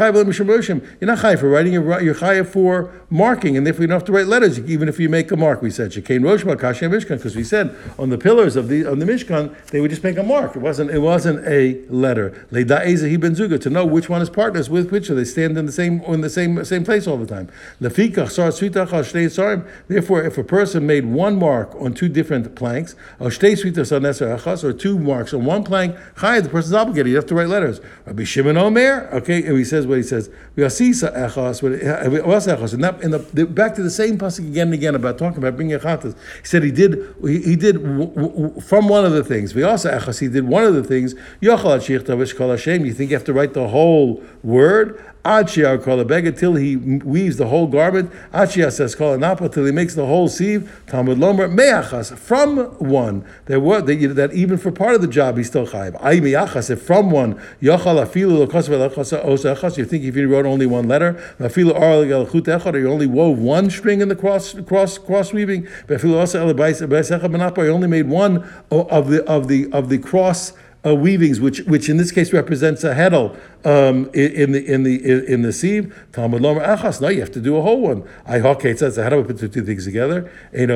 chayev 1.18 1.38
for 1.38 1.48
writing. 1.48 1.72
You're, 1.72 2.00
you're 2.00 2.14
chayev 2.16 2.48
for 2.48 2.90
marking, 3.10 3.56
and 3.56 3.64
therefore 3.64 3.82
you 3.82 3.86
don't 3.86 4.00
have 4.00 4.04
to 4.06 4.12
write 4.12 4.26
letters, 4.26 4.58
even 4.58 4.88
if 4.88 4.98
you 4.98 5.08
make 5.08 5.30
a 5.30 5.36
mark. 5.36 5.62
We 5.62 5.70
said 5.70 5.92
shekain 5.92 6.22
roshma 6.22 6.58
kasha 6.58 6.86
mishkan 6.86 7.18
because 7.18 7.36
we 7.36 7.44
said 7.44 7.76
on 7.96 8.10
the 8.10 8.18
pillars 8.18 8.56
of 8.56 8.66
the 8.66 8.86
on 8.86 8.98
the 8.98 9.06
mishkan 9.06 9.54
they 9.68 9.80
would 9.80 9.90
just 9.90 10.02
make 10.02 10.18
a 10.18 10.24
mark. 10.24 10.56
It 10.56 10.62
wasn't 10.62 10.90
it 10.90 10.98
wasn't 10.98 11.46
a 11.46 11.80
letter. 11.88 12.44
Leida 12.50 13.20
ben 13.20 13.36
to 13.58 13.70
know 13.70 13.84
which 13.84 14.08
one 14.08 14.22
is 14.22 14.30
partners 14.30 14.68
with 14.70 14.90
which, 14.90 15.06
so 15.06 15.14
they 15.14 15.24
stand 15.24 15.56
in 15.58 15.66
the 15.66 15.72
same 15.72 16.00
in 16.02 16.20
the 16.20 16.30
same 16.30 16.64
same 16.64 16.84
place 16.84 17.06
all 17.06 17.16
the 17.16 17.26
time. 17.26 17.48
Therefore, 19.88 20.22
if 20.22 20.38
a 20.38 20.44
person 20.44 20.86
made 20.86 21.06
one 21.06 21.38
mark 21.38 21.74
on 21.76 21.94
two 21.94 22.08
different 22.08 22.54
planks, 22.54 22.94
or 23.20 23.30
two 23.30 24.98
marks 24.98 25.34
on 25.34 25.44
one 25.44 25.64
plank, 25.64 25.96
the 26.16 26.48
person's 26.50 26.74
obligated. 26.74 27.10
You 27.10 27.16
have 27.16 27.26
to 27.26 27.34
write 27.34 27.48
letters. 27.48 27.80
Rabbi 28.06 28.24
Shimon 28.24 28.56
Omer, 28.56 29.08
okay, 29.12 29.44
and 29.44 29.58
he 29.58 29.64
says 29.64 29.86
what 29.86 29.98
he 29.98 30.02
says. 30.02 30.30
We 30.56 30.64
asisa 30.64 31.12
echas, 31.12 31.62
and 32.72 32.84
that 32.84 33.02
in 33.02 33.10
the, 33.10 33.18
the 33.18 33.46
back 33.46 33.74
to 33.74 33.82
the 33.82 33.90
same 33.90 34.18
pasuk 34.18 34.46
again 34.48 34.68
and 34.68 34.74
again 34.74 34.94
about 34.94 35.18
talking 35.18 35.38
about 35.38 35.56
bringing 35.56 35.78
chatas. 35.78 36.14
He 36.40 36.46
said 36.46 36.62
he 36.62 36.70
did 36.70 37.14
he, 37.22 37.42
he 37.42 37.56
did 37.56 37.82
w- 37.82 38.10
w- 38.14 38.60
from 38.60 38.88
one 38.88 39.04
of 39.04 39.12
the 39.12 39.24
things. 39.24 39.54
We 39.54 39.62
also 39.62 39.90
echas, 39.90 40.20
he 40.20 40.28
did 40.28 40.44
one 40.44 40.64
of 40.64 40.74
the 40.74 40.84
things. 40.84 41.14
You 41.40 41.56
think 42.94 43.10
you 43.10 43.16
have 43.16 43.24
to 43.24 43.32
write 43.32 43.41
the 43.46 43.68
whole 43.68 44.22
word? 44.42 45.02
Achia 45.24 45.80
kol 45.80 46.02
beggar 46.04 46.32
till 46.32 46.56
he 46.56 46.76
weaves 46.76 47.36
the 47.36 47.46
whole 47.46 47.68
garment. 47.68 48.10
Achia 48.32 48.72
says 48.72 48.96
kol 48.96 49.16
napa 49.16 49.48
till 49.48 49.64
he 49.64 49.70
makes 49.70 49.94
the 49.94 50.04
whole 50.04 50.28
sieve. 50.28 50.82
Talmud 50.88 51.16
lomer 51.18 51.48
meachas 51.48 52.16
from 52.18 52.58
one. 52.78 53.24
There 53.46 53.60
was 53.60 53.84
that, 53.84 54.30
even 54.32 54.58
for 54.58 54.72
part 54.72 54.96
of 54.96 55.00
the 55.00 55.06
job 55.06 55.36
he's 55.36 55.46
still 55.46 55.66
chayiv. 55.66 55.96
Ay 56.00 56.18
meachas 56.18 56.70
if 56.70 56.82
from 56.82 57.12
one 57.12 57.36
yachal 57.60 58.04
afilu 58.04 58.48
lokos 58.48 59.78
You 59.78 59.84
think 59.84 60.02
if 60.02 60.16
you 60.16 60.28
wrote 60.28 60.44
only 60.44 60.66
one 60.66 60.88
letter 60.88 61.14
afilu 61.38 61.72
galchut 61.72 62.42
echad 62.42 62.74
or 62.74 62.78
you 62.78 62.90
only 62.90 63.06
wove 63.06 63.38
one 63.38 63.70
string 63.70 64.00
in 64.00 64.08
the 64.08 64.16
cross 64.16 64.54
cross 64.66 64.98
cross 64.98 65.32
weaving. 65.32 65.68
Afilu 65.86 66.20
asa 66.20 66.38
elabais 66.38 67.64
You 67.64 67.70
only 67.70 67.86
made 67.86 68.08
one 68.08 68.42
of 68.72 69.08
the 69.08 69.24
of 69.26 69.46
the 69.46 69.70
of 69.70 69.88
the 69.88 69.98
cross 69.98 70.52
uh, 70.84 70.94
weavings, 70.94 71.40
which 71.40 71.60
which 71.60 71.88
in 71.88 71.96
this 71.96 72.10
case 72.10 72.32
represents 72.32 72.82
a 72.82 72.94
heddle 72.94 73.36
um, 73.64 74.10
in, 74.14 74.52
the 74.52 74.66
in 74.66 74.82
the 74.82 75.32
in 75.32 75.42
the 75.42 75.52
sieve. 75.52 75.94
Talmud 76.12 76.42
lomer 76.42 76.60
achas. 76.60 77.00
No, 77.00 77.08
you 77.08 77.20
have 77.20 77.30
to 77.32 77.40
do 77.40 77.56
a 77.56 77.62
whole 77.62 77.80
one. 77.80 78.02
I 78.26 78.38
it 78.38 78.78
says 78.78 78.96
the 78.96 79.02
heddle 79.02 79.24
put 79.26 79.38
the 79.38 79.48
two 79.48 79.64
things 79.64 79.84
together. 79.84 80.30
He's 80.50 80.66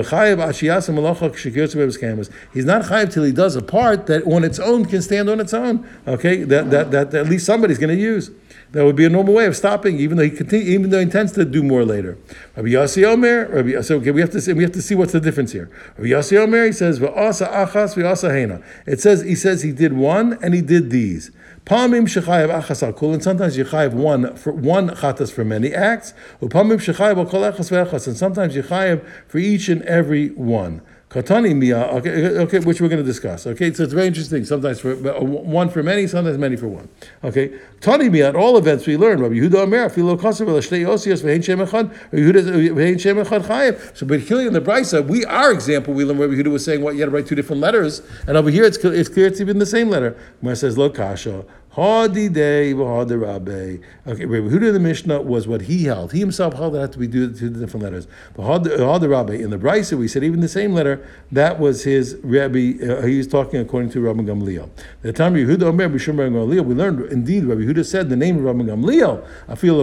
not 2.65 2.83
chayiv 2.83 3.13
till 3.13 3.25
he 3.25 3.33
does 3.33 3.57
a 3.57 3.63
part 3.63 4.07
that 4.07 4.23
on 4.25 4.45
its 4.45 4.61
own 4.61 4.85
can 4.85 5.03
stand 5.03 5.29
on 5.29 5.41
its 5.41 5.53
own. 5.53 5.89
Okay, 6.07 6.45
that 6.45 6.71
that, 6.71 6.93
that, 6.93 7.11
that 7.11 7.27
at 7.27 7.29
least 7.29 7.45
somebody's 7.45 7.79
going 7.79 7.95
to 7.97 8.01
use. 8.01 8.31
That 8.77 8.85
would 8.85 8.95
be 8.95 9.07
a 9.07 9.09
normal 9.09 9.33
way 9.33 9.47
of 9.47 9.57
stopping, 9.57 9.99
even 9.99 10.19
though 10.19 10.25
he 10.25 10.29
continue, 10.29 10.67
even 10.75 10.91
though 10.91 10.99
he 10.99 11.05
intends 11.05 11.33
to 11.33 11.47
do 11.47 11.63
more 11.63 11.83
later. 11.83 12.19
Rabbi 12.57 12.69
Yossi 12.69 13.07
Omer, 13.07 13.49
Rabbi, 13.49 13.81
so 13.81 13.97
okay, 13.97 14.11
we 14.11 14.21
have 14.21 14.29
to 14.33 14.41
see, 14.43 14.53
we 14.53 14.65
have 14.65 14.73
to 14.73 14.83
see 14.83 14.95
what's 14.95 15.13
the 15.13 15.21
difference 15.21 15.53
here. 15.53 15.71
Rabbi 15.97 16.11
Yossi 16.11 16.37
Omer, 16.37 16.67
he 16.67 16.73
says 16.73 17.01
v'asa 17.01 17.51
achas 17.51 17.95
v'asa 17.95 18.31
hena. 18.31 18.63
It 18.85 19.01
says 19.01 19.23
he 19.23 19.35
says 19.35 19.63
he 19.63 19.73
did 19.73 19.95
one 19.95 20.39
and 20.43 20.53
he 20.53 20.61
did 20.61 20.91
these. 20.91 21.31
Palmim 21.65 22.07
shechayev 22.07 22.53
achas 22.53 22.83
al 22.83 23.13
and 23.15 23.23
sometimes 23.23 23.57
you 23.57 23.65
chayev 23.65 23.95
one 23.95 24.37
for 24.37 24.53
one 24.53 24.91
chatas 24.91 25.33
for 25.33 25.43
many 25.43 25.73
acts. 25.73 26.13
Upamim 26.43 26.77
shechayev 26.77 27.17
al 27.17 27.25
kol 27.25 27.41
achas 27.41 28.07
and 28.07 28.17
sometimes 28.19 28.55
you 28.55 28.63
chayev 28.63 29.03
for 29.27 29.39
each 29.39 29.71
and 29.71 29.81
every 29.85 30.29
one. 30.33 30.83
Katani 31.17 31.57
miya, 31.57 31.79
okay, 31.79 32.11
okay, 32.41 32.59
which 32.59 32.83
we're 32.83 32.91
going 32.91 33.03
to 33.03 33.07
discuss. 33.07 33.47
Okay, 33.47 33.73
so 33.73 33.85
it's 33.85 33.95
very 33.95 34.07
interesting. 34.07 34.45
Sometimes 34.45 34.81
for 34.81 34.93
uh, 34.93 35.25
one 35.25 35.71
for 35.71 35.83
many, 35.83 36.07
sometimes 36.07 36.37
many 36.37 36.57
for 36.57 36.69
one. 36.69 36.91
Okay, 37.25 37.59
Tani 37.81 38.11
miya. 38.11 38.29
At 38.29 38.37
all 38.37 38.59
events, 38.59 38.87
we 38.87 38.99
learn. 38.99 39.23
Rabbi 39.23 39.37
Yehuda 39.37 39.63
Omer, 39.63 39.89
filo 39.89 40.19
kasav 40.19 40.47
shtei 40.47 40.85
osios 40.85 41.23
v'hein 41.23 41.43
shem 41.43 41.61
echad, 41.61 41.89
Yehuda 42.11 42.71
v'hein 42.75 43.01
shem 43.01 43.17
chayev. 43.17 43.97
So, 43.97 44.05
but 44.05 44.21
here 44.21 44.47
in 44.47 44.53
the 44.53 44.61
brisa, 44.61 45.07
we 45.07 45.25
our 45.25 45.53
example, 45.53 45.95
we 45.95 46.05
learn 46.05 46.19
Rabbi 46.19 46.35
Yehuda 46.35 46.53
was 46.53 46.67
saying 46.67 46.83
what 46.83 46.97
you 46.97 47.01
had 47.01 47.07
to 47.07 47.17
write 47.17 47.27
two 47.27 47.35
different 47.35 47.63
letters, 47.63 48.03
and 48.27 48.37
over 48.37 48.51
here 48.51 48.65
it's 48.65 48.77
it's 48.77 49.09
clear 49.09 49.27
it's 49.27 49.41
even 49.41 49.59
the 49.59 49.65
same 49.65 49.89
letter. 49.89 50.19
Where 50.43 50.53
it 50.53 50.57
says 50.57 50.77
lo 50.77 50.91
kasha. 50.91 51.47
Hadi 51.77 52.31
day, 52.31 52.73
hadi 52.73 53.17
rabbe. 53.17 53.81
Okay, 54.07 54.25
Rabbi 54.25 54.49
Huda 54.49 54.73
the 54.73 54.81
Mishnah 54.81 55.21
was 55.21 55.47
what 55.47 55.61
he 55.61 55.85
held. 55.85 56.11
He 56.13 56.21
himself 56.21 56.55
held 56.55 56.73
that 56.73 56.81
had 56.81 56.93
to 56.93 56.99
be 56.99 57.07
two 57.07 57.29
different 57.29 57.83
letters. 57.83 58.09
But 58.35 58.45
hadi 58.45 59.07
rabbe 59.07 59.39
in 59.39 59.51
the 59.51 59.59
Brisa 59.59 59.99
we 59.99 60.09
said 60.09 60.25
even 60.25 60.41
the 60.41 60.49
same 60.49 60.73
letter. 60.73 61.07
That 61.31 61.61
was 61.61 61.85
his 61.85 62.17
Rabbi. 62.23 62.79
Uh, 62.83 63.03
he 63.03 63.19
was 63.19 63.27
talking 63.27 63.61
according 63.61 63.91
to 63.91 64.01
Rabbi 64.01 64.23
Gamliel. 64.23 64.71
The 65.03 65.13
time 65.13 65.35
Rabbi 65.35 65.53
Huda 65.53 65.65
Omer 65.65 65.91
Bishum 65.91 66.19
Rabbi 66.19 66.35
Gamliel, 66.35 66.65
we 66.65 66.75
learned 66.75 67.13
indeed 67.13 67.45
Rabbi 67.45 67.61
Huda 67.61 67.85
said 67.85 68.09
the 68.09 68.17
name 68.17 68.39
of 68.39 68.45
Rabbi 68.45 68.63
Gamliel. 68.63 69.23
I 69.47 69.55
feel 69.55 69.79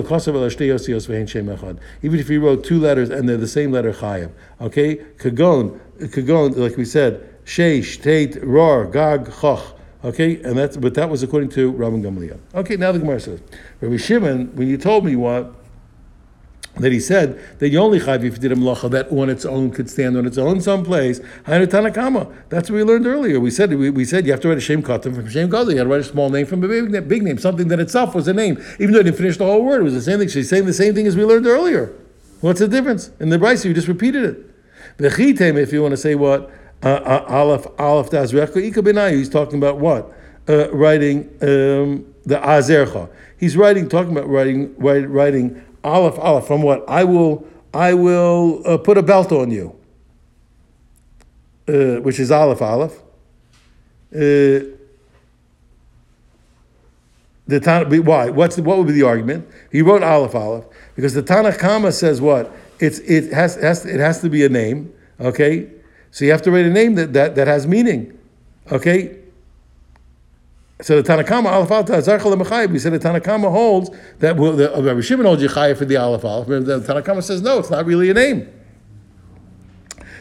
Even 2.01 2.19
if 2.19 2.27
he 2.27 2.37
wrote 2.39 2.63
two 2.63 2.79
letters 2.79 3.09
and 3.11 3.29
they're 3.29 3.37
the 3.37 3.47
same 3.47 3.71
letter 3.71 3.93
Chayim. 3.93 4.31
Okay, 4.59 4.95
Kagon, 4.95 5.79
Kagon, 5.99 6.57
like 6.57 6.75
we 6.75 6.85
said, 6.85 7.29
Sheish, 7.45 8.01
Tate, 8.01 8.41
Ror, 8.41 8.91
Gag, 8.91 9.25
Choch. 9.25 9.73
Okay, 10.03 10.41
and 10.43 10.57
that's 10.57 10.75
but 10.75 10.95
that 10.95 11.09
was 11.09 11.23
according 11.23 11.49
to 11.51 11.71
Rabban 11.73 12.01
Gamliel. 12.01 12.39
Okay, 12.53 12.75
now 12.75 12.91
the 12.91 12.99
Gemara 12.99 13.19
says, 13.19 13.41
Rabbi 13.79 13.97
Shimon, 13.97 14.55
when 14.55 14.67
you 14.67 14.77
told 14.77 15.05
me 15.05 15.15
what 15.15 15.53
that 16.75 16.91
he 16.91 16.99
said 16.99 17.39
that 17.59 17.69
you 17.69 17.77
only 17.77 17.99
chayv 17.99 18.23
if 18.23 18.23
you 18.23 18.31
did 18.31 18.51
a 18.51 18.55
malacha 18.55 18.89
that 18.89 19.11
on 19.11 19.29
its 19.29 19.45
own 19.45 19.69
could 19.69 19.89
stand 19.89 20.17
on 20.17 20.25
its 20.25 20.37
own 20.39 20.59
someplace. 20.59 21.19
Tanakama. 21.45 22.33
That's 22.49 22.69
what 22.69 22.77
we 22.77 22.83
learned 22.83 23.05
earlier. 23.05 23.39
We 23.39 23.51
said 23.51 23.71
we, 23.73 23.91
we 23.91 24.05
said 24.05 24.25
you 24.25 24.31
have 24.31 24.41
to 24.41 24.49
write 24.49 24.57
a 24.57 24.61
shem 24.61 24.81
katan 24.81 25.15
from 25.15 25.29
shem 25.29 25.49
gadol. 25.49 25.71
You 25.71 25.77
had 25.77 25.83
to 25.83 25.89
write 25.89 26.01
a 26.01 26.03
small 26.03 26.29
name 26.29 26.47
from 26.47 26.63
a 26.63 26.67
big, 26.67 27.07
big 27.07 27.23
name, 27.23 27.37
something 27.37 27.67
that 27.67 27.79
itself 27.79 28.15
was 28.15 28.27
a 28.27 28.33
name, 28.33 28.61
even 28.79 28.91
though 28.91 28.99
it 28.99 29.03
didn't 29.03 29.17
finish 29.17 29.37
the 29.37 29.45
whole 29.45 29.63
word. 29.63 29.81
It 29.81 29.83
was 29.83 29.93
the 29.93 30.01
same 30.01 30.19
thing. 30.19 30.29
She's 30.29 30.49
saying 30.49 30.65
the 30.65 30.73
same 30.73 30.95
thing 30.95 31.05
as 31.05 31.15
we 31.15 31.23
learned 31.23 31.45
earlier. 31.45 31.93
What's 32.41 32.59
the 32.59 32.67
difference 32.67 33.11
in 33.19 33.29
the 33.29 33.37
brisa? 33.37 33.65
You 33.65 33.73
just 33.73 33.87
repeated 33.87 34.23
it. 34.25 34.97
The 34.97 35.09
chitem, 35.09 35.57
if 35.57 35.71
you 35.71 35.81
want 35.81 35.91
to 35.93 35.97
say 35.97 36.15
what 36.15 36.51
Aleph 36.83 37.67
Aleph 37.79 38.09
Dazrecha 38.09 39.11
He's 39.11 39.29
talking 39.29 39.57
about 39.57 39.79
what 39.79 40.11
uh, 40.49 40.71
writing 40.71 41.29
um, 41.41 42.13
the 42.25 42.37
Azercha. 42.37 43.09
He's 43.37 43.57
writing, 43.57 43.89
talking 43.89 44.11
about 44.11 44.27
writing, 44.29 44.73
writing, 44.77 45.09
writing 45.09 45.63
Aleph 45.83 46.17
Aleph 46.19 46.47
from 46.47 46.61
what 46.61 46.87
I 46.87 47.03
will, 47.03 47.45
I 47.73 47.93
will 47.93 48.61
uh, 48.65 48.77
put 48.77 48.97
a 48.97 49.03
belt 49.03 49.31
on 49.31 49.51
you, 49.51 49.75
uh, 51.67 52.01
which 52.01 52.19
is 52.19 52.31
Aleph 52.31 52.61
Aleph. 52.61 52.99
Uh, 54.13 54.71
the 57.45 57.59
Tan- 57.59 58.05
why? 58.05 58.29
What's 58.29 58.57
what 58.57 58.77
would 58.77 58.87
be 58.87 58.93
the 58.93 59.03
argument? 59.03 59.47
He 59.71 59.81
wrote 59.81 60.03
Aleph 60.03 60.35
Aleph 60.35 60.65
because 60.95 61.13
the 61.13 61.23
Tanakh 61.23 61.59
Kama 61.59 61.91
says 61.91 62.21
what? 62.21 62.51
It's 62.79 62.99
it 62.99 63.33
has, 63.33 63.55
has 63.55 63.85
it 63.85 63.99
has 63.99 64.21
to 64.21 64.29
be 64.29 64.45
a 64.45 64.49
name. 64.49 64.93
Okay, 65.19 65.69
so 66.13 66.25
you 66.25 66.31
have 66.31 66.43
to 66.43 66.51
write 66.51 66.67
a 66.67 66.69
name 66.69 66.93
that, 66.93 67.11
that, 67.13 67.33
that 67.33 67.47
has 67.47 67.65
meaning. 67.65 68.15
Okay? 68.71 69.17
So 70.79 71.01
the 71.01 71.11
Tanakama 71.11 71.47
Aleph 71.47 71.71
Alta 71.71 72.67
We 72.71 72.77
said 72.77 72.93
the 72.93 72.99
Tanakama 72.99 73.49
holds 73.49 73.89
that 74.19 74.37
well, 74.37 74.51
the, 74.53 74.77
uh, 74.77 74.81
Rabbi 74.83 75.01
Shimon 75.01 75.25
holds 75.25 75.41
Yechaya 75.41 75.75
for 75.75 75.85
the 75.85 75.97
Aleph 75.97 76.23
Aleph. 76.23 76.47
The 76.65 76.81
Tanakama 76.81 77.23
says 77.23 77.41
no, 77.41 77.57
it's 77.57 77.71
not 77.71 77.87
really 77.87 78.11
a 78.11 78.13
name. 78.13 78.47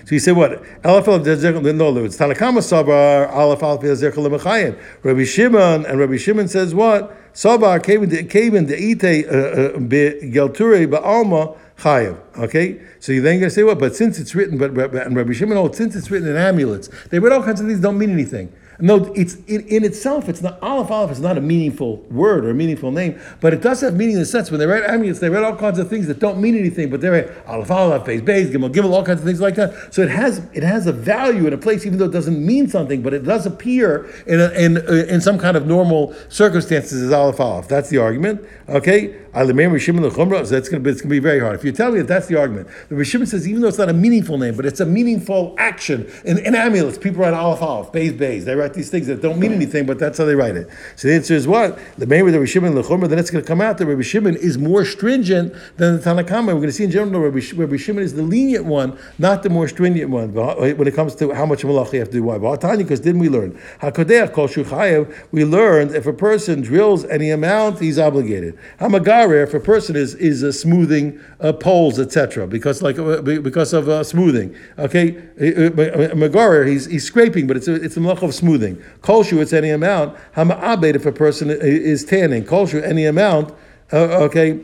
So 0.05 0.09
he 0.09 0.19
said 0.19 0.35
what? 0.35 0.63
Aleph 0.83 1.09
Aleph 1.09 1.27
no, 1.27 2.05
it's 2.05 2.17
Tanakama 2.17 2.63
Sabar 2.63 3.31
Aleph 3.31 3.63
Aleph 3.63 3.83
Zerchel 3.83 4.27
Lemachayim. 4.27 4.81
Rabbi 5.03 5.25
Shimon 5.25 5.85
and 5.85 6.01
Rabbi 6.01 6.17
Shimon 6.17 6.49
says 6.49 6.75
what? 6.75 7.15
Sabar 7.35 7.83
came 7.85 8.03
in 8.03 8.09
the 8.09 8.77
ite 8.77 9.27
uh, 9.27 9.37
uh, 9.37 9.79
gelture 9.79 10.87
ba'alma 10.87 11.59
chayev. 11.79 12.19
Okay, 12.39 12.81
so 13.01 13.13
you're 13.13 13.23
then 13.23 13.39
going 13.41 13.49
to 13.49 13.55
say 13.55 13.63
what? 13.63 13.79
But 13.79 13.95
since 13.95 14.19
it's 14.19 14.35
written, 14.35 14.59
but, 14.59 14.75
but 14.75 14.95
and 14.95 15.17
Rabbi 15.17 15.33
Shimon, 15.33 15.57
oh, 15.57 15.71
since 15.73 15.97
it's 15.97 16.11
written 16.11 16.29
in 16.29 16.37
amulets, 16.37 16.89
they 17.11 17.19
read 17.19 17.33
all 17.33 17.43
kinds 17.43 17.61
of 17.61 17.67
things 17.67 17.81
don't 17.81 17.99
mean 17.99 18.11
anything. 18.11 18.53
No, 18.83 19.13
it's 19.15 19.37
in, 19.47 19.61
in 19.69 19.85
itself, 19.85 20.29
it's 20.29 20.43
not 20.43 20.61
Aleph 20.61 20.91
Aleph 20.91 21.13
is 21.13 21.21
not 21.21 21.39
a 21.39 21.41
meaningful 21.41 21.99
word 22.11 22.45
or 22.45 22.51
a 22.51 22.55
meaningful 22.55 22.91
name, 22.91 23.17
but 23.41 23.55
it 23.55 23.61
does 23.61 23.81
have 23.81 23.95
meaning 23.95 24.15
in 24.15 24.19
the 24.19 24.27
sense 24.27 24.51
when 24.51 24.59
they 24.59 24.67
write 24.67 24.83
amulets, 24.83 25.21
they 25.21 25.29
write 25.29 25.45
all 25.45 25.55
kinds 25.55 25.79
of 25.79 25.89
things 25.89 26.09
that 26.09 26.19
don't 26.19 26.41
mean 26.41 26.57
anything, 26.57 26.91
but 26.91 27.01
they 27.01 27.09
write 27.09 27.29
Aleph 27.47 27.71
Aleph, 27.71 28.05
Beis 28.05 28.21
Beis, 28.21 28.51
Gimel 28.51 28.75
Gimel, 28.75 28.91
all 28.91 29.05
kinds 29.05 29.21
of 29.21 29.25
things 29.25 29.41
like 29.41 29.55
that. 29.55 29.95
So 29.95 30.03
it 30.03 30.11
has 30.11 30.45
it 30.53 30.65
has 30.65 30.89
a 30.89 30.93
value 30.93 31.47
in 31.47 31.53
a 31.53 31.59
place, 31.59 31.87
even 31.87 32.01
though 32.01 32.07
it 32.07 32.11
doesn't 32.11 32.45
mean 32.45 32.69
something, 32.69 33.03
but 33.03 33.15
it 33.15 33.23
does 33.23 33.47
appear 33.47 34.11
in 34.27 34.41
a, 34.41 34.51
in 34.51 34.77
in 35.09 35.21
some 35.21 35.39
kind 35.39 35.57
of 35.57 35.65
normal 35.65 36.13
circumstances 36.29 37.03
as 37.03 37.13
Aleph 37.13 37.39
Aleph. 37.39 37.69
That's 37.69 37.89
the 37.89 37.99
argument. 37.99 38.45
Okay, 38.69 39.17
so 39.35 39.47
that's 39.47 39.49
going 39.87 40.03
to 40.03 40.81
be 40.81 40.91
it's 40.91 41.01
going 41.01 41.09
to 41.09 41.09
be 41.09 41.19
very 41.19 41.41
hard. 41.41 41.55
If 41.55 41.65
you 41.65 41.73
tell 41.73 41.91
me 41.91 41.99
that 41.99 42.09
that's 42.09 42.27
the 42.27 42.39
argument, 42.39 42.69
the 42.89 42.97
Rishim 42.97 43.27
says 43.27 43.49
even 43.49 43.63
though 43.63 43.69
it's 43.69 43.79
not 43.79 43.89
a 43.89 43.95
meaningful 43.95 44.37
name, 44.37 44.57
but 44.57 44.67
it's 44.67 44.81
a 44.81 44.87
meaningful 44.87 45.55
action 45.59 46.11
in, 46.25 46.39
in 46.39 46.55
amulets, 46.55 46.99
people 46.99 47.23
write 47.23 47.33
Aleph 47.33 47.63
Aleph, 47.63 47.93
Beis 47.93 48.13
Beis, 48.19 48.45
they 48.45 48.55
write 48.55 48.72
write 48.73 48.77
these 48.77 48.91
things 48.91 49.07
that 49.07 49.21
don't 49.21 49.39
mean 49.39 49.53
anything, 49.53 49.87
but 49.87 49.99
that's 49.99 50.19
how 50.19 50.25
they 50.25 50.35
write 50.35 50.57
it. 50.57 50.69
So 50.97 51.09
the 51.09 51.15
answer 51.15 51.35
is 51.35 51.47
what? 51.47 51.79
The 51.99 52.07
main 52.07 52.25
with 52.25 52.35
the 52.35 52.47
Shimon 52.47 52.73
Lechumra, 52.73 53.09
then 53.09 53.19
it's 53.19 53.31
going 53.31 53.45
to 53.45 53.49
come 53.49 53.61
out 53.61 53.79
that 53.79 53.87
Rabbi 53.87 54.03
Shimon 54.03 54.37
is 54.37 54.59
more 54.59 54.85
stringent 54.85 55.55
than 55.77 55.97
the 55.97 56.03
Tanakhama. 56.03 56.47
We're 56.47 56.55
going 56.55 56.67
to 56.67 56.73
see 56.73 56.85
in 56.85 56.91
general 56.91 57.21
Rabbi, 57.21 57.41
Rabbi 57.55 57.77
Shimon 57.77 58.03
is 58.03 58.15
the 58.15 58.23
lenient 58.23 58.65
one, 58.65 58.99
not 59.19 59.43
the 59.43 59.51
more 59.51 59.69
stringent 59.69 60.11
one 60.11 60.33
when 60.33 60.87
it 60.87 60.95
comes 60.95 61.15
to 61.17 61.33
how 61.33 61.47
much 61.47 61.63
malach 61.63 61.93
you 61.93 61.99
have 61.99 62.09
to 62.09 62.15
do. 62.15 62.23
Why? 62.23 62.39
Because 62.39 63.01
didn't 63.01 63.21
we 63.21 63.29
learn? 63.29 63.59
Kol 63.81 63.91
shuchayev, 63.91 65.15
we 65.33 65.45
learned 65.45 65.95
if 65.95 66.07
a 66.07 66.13
person 66.13 66.63
drills 66.63 67.05
any 67.07 67.31
amount, 67.31 67.81
he's 67.81 67.99
obligated. 67.99 68.59
Hamagare, 68.81 69.43
if 69.43 69.55
a 69.55 69.61
person 69.61 69.97
is 69.97 70.15
is 70.15 70.43
uh, 70.43 70.53
smoothing 70.53 71.21
uh, 71.41 71.53
poles, 71.53 71.99
etc., 71.99 72.47
because 72.47 72.83
like 72.83 72.99
uh, 72.99 73.21
because 73.21 73.73
of 73.73 73.89
uh, 73.89 74.03
smoothing. 74.05 74.55
Okay, 74.79 75.17
uh, 75.17 75.67
uh, 75.67 76.15
Magarer, 76.15 76.67
he's 76.67 76.87
he's 76.87 77.05
scraping, 77.05 77.47
but 77.47 77.57
it's 77.57 77.69
a, 77.69 77.75
it's 77.75 77.97
a 77.97 78.01
malach 78.01 78.23
of 78.23 78.35
smoothing 78.35 78.52
smoothing. 78.53 78.77
Kolshu, 79.01 79.41
it's 79.41 79.53
any 79.53 79.71
amount. 79.71 80.17
Hama'abed, 80.37 80.95
if 80.95 81.07
a 81.07 81.13
person 81.13 81.51
is 81.51 82.05
tanning. 82.05 82.45
Kolshu, 82.45 82.83
any 82.83 83.07
amount. 83.07 83.55
Uh, 83.93 84.25
okay, 84.25 84.61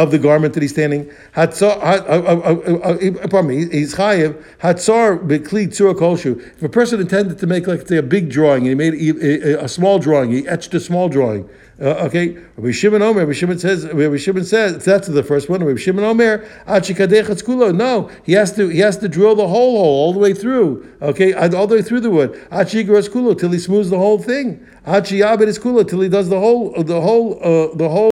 of 0.00 0.10
the 0.10 0.18
garment 0.18 0.54
that 0.54 0.62
he's 0.62 0.72
standing. 0.72 1.10
Uh, 1.36 1.46
uh, 1.60 1.64
uh, 1.64 3.28
pardon 3.28 3.48
me, 3.48 3.68
he's 3.68 3.94
chayiv. 3.94 4.42
Kolshu. 4.60 6.40
If 6.56 6.62
a 6.62 6.68
person 6.68 7.00
intended 7.00 7.38
to 7.38 7.46
make 7.46 7.66
like 7.66 7.86
say 7.86 7.98
a 7.98 8.02
big 8.02 8.30
drawing 8.30 8.66
and 8.66 8.80
he 8.80 8.90
made 8.90 8.94
a, 8.94 9.60
a, 9.60 9.64
a 9.64 9.68
small 9.68 9.98
drawing, 9.98 10.32
he 10.32 10.48
etched 10.48 10.72
a 10.72 10.80
small 10.80 11.10
drawing. 11.10 11.48
Uh, 11.78 12.06
okay, 12.06 12.36
Rabbi 12.56 12.72
Shimon 12.72 13.02
Omer. 13.02 13.20
Rabbi 13.20 13.32
Shimon 13.32 13.58
says. 13.58 13.86
Rabbi 13.86 14.16
Shimon 14.16 14.44
says 14.44 14.84
that's 14.84 15.08
the 15.08 15.22
first 15.22 15.50
one. 15.50 15.62
Rabbi 15.62 15.78
Shimon 15.78 16.04
Omer. 16.04 16.46
No, 16.66 18.10
he 18.22 18.32
has 18.32 18.52
to. 18.54 18.68
He 18.68 18.78
has 18.78 18.96
to 18.98 19.08
drill 19.08 19.34
the 19.34 19.48
whole 19.48 19.76
hole 19.76 20.06
all 20.06 20.12
the 20.14 20.18
way 20.18 20.32
through. 20.32 20.86
Okay, 21.02 21.32
all 21.34 21.66
the 21.66 21.76
way 21.76 21.82
through 21.82 22.00
the 22.00 22.10
wood. 22.10 22.32
Achigras 22.50 23.08
kulo 23.10 23.38
till 23.38 23.50
he 23.50 23.58
smooths 23.58 23.90
the 23.90 23.98
whole 23.98 24.18
thing. 24.18 24.66
Achiyabed 24.86 25.46
is 25.46 25.58
till 25.58 26.00
he 26.00 26.08
does 26.08 26.30
the 26.30 26.38
whole. 26.38 26.82
The 26.82 27.00
whole. 27.00 27.38
Uh, 27.42 27.74
the 27.74 27.88
whole 27.88 28.09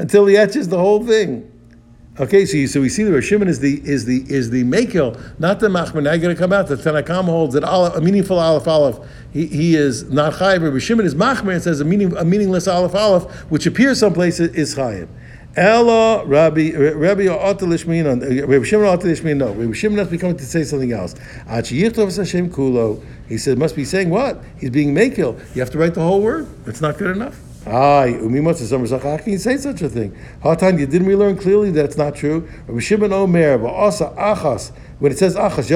until 0.00 0.26
he 0.26 0.36
etches 0.36 0.68
the 0.68 0.78
whole 0.78 1.04
thing. 1.06 1.46
Okay, 2.18 2.44
so, 2.44 2.56
you, 2.56 2.66
so 2.66 2.80
we 2.80 2.88
see 2.88 3.02
that 3.04 3.12
Rosh 3.12 3.32
is 3.32 3.60
the 3.60 3.80
is 3.84 4.04
the 4.04 4.24
is 4.28 4.50
the 4.50 4.64
makil, 4.64 5.18
not 5.38 5.60
the 5.60 5.68
machmer. 5.68 6.02
Now 6.02 6.12
you're 6.12 6.20
going 6.20 6.34
to 6.34 6.40
come 6.40 6.52
out. 6.52 6.66
The 6.66 6.76
Tanakam 6.76 7.24
holds 7.24 7.54
that 7.54 7.64
aleph, 7.64 7.96
a 7.96 8.00
meaningful 8.00 8.38
aleph 8.38 8.66
aleph. 8.66 8.98
He, 9.32 9.46
he 9.46 9.76
is 9.76 10.10
not 10.10 10.34
chayiv. 10.34 10.70
Rosh 10.70 10.84
Shimon 10.84 11.06
is 11.06 11.14
machmer. 11.14 11.54
It 11.54 11.62
says 11.62 11.80
a 11.80 11.84
meaning 11.84 12.16
a 12.16 12.24
meaningless 12.24 12.66
aleph 12.66 12.94
aleph, 12.94 13.30
which 13.50 13.66
appears 13.66 14.00
someplace 14.00 14.40
is 14.40 14.74
chayiv. 14.74 15.08
Ella 15.56 16.24
Rabbi 16.26 16.72
Rabbi 16.72 17.22
Otelishmin 17.22 18.04
uh, 18.06 18.46
Rabbi 18.46 18.64
Shimon 18.64 18.86
Otelishmin 18.86 19.36
no 19.36 19.52
Rabbi 19.52 19.72
Shimon 19.72 19.96
must 19.96 20.10
be 20.10 20.18
coming 20.18 20.36
to 20.36 20.44
say 20.44 20.64
something 20.64 20.92
else. 20.92 21.14
Achi 21.48 21.82
Yichtov 21.82 22.14
Hashem 22.14 22.50
Kulo. 22.50 23.02
He 23.28 23.38
said 23.38 23.56
must 23.56 23.76
be 23.76 23.84
saying 23.84 24.10
what? 24.10 24.42
He's 24.58 24.70
being 24.70 24.94
makil. 24.94 25.38
You 25.54 25.60
have 25.60 25.70
to 25.70 25.78
write 25.78 25.94
the 25.94 26.02
whole 26.02 26.20
word. 26.20 26.48
It's 26.66 26.80
not 26.80 26.98
good 26.98 27.16
enough. 27.16 27.49
Aye, 27.70 28.18
umimot 28.20 28.56
summer 28.56 28.88
How 28.98 29.16
can 29.18 29.32
you 29.32 29.38
say 29.38 29.56
such 29.56 29.80
a 29.82 29.88
thing? 29.88 30.16
Hatan, 30.42 30.80
you 30.80 30.86
didn't 30.86 31.06
we 31.06 31.14
learn 31.14 31.36
clearly 31.36 31.70
that 31.70 31.84
it's 31.84 31.96
not 31.96 32.16
true? 32.16 32.48
Rabbi 32.66 32.80
Shimon 32.80 33.12
Omer, 33.12 33.58
va'asa 33.58 34.12
achas. 34.16 34.72
When 34.98 35.12
it 35.12 35.18
says 35.18 35.36
achas, 35.36 35.68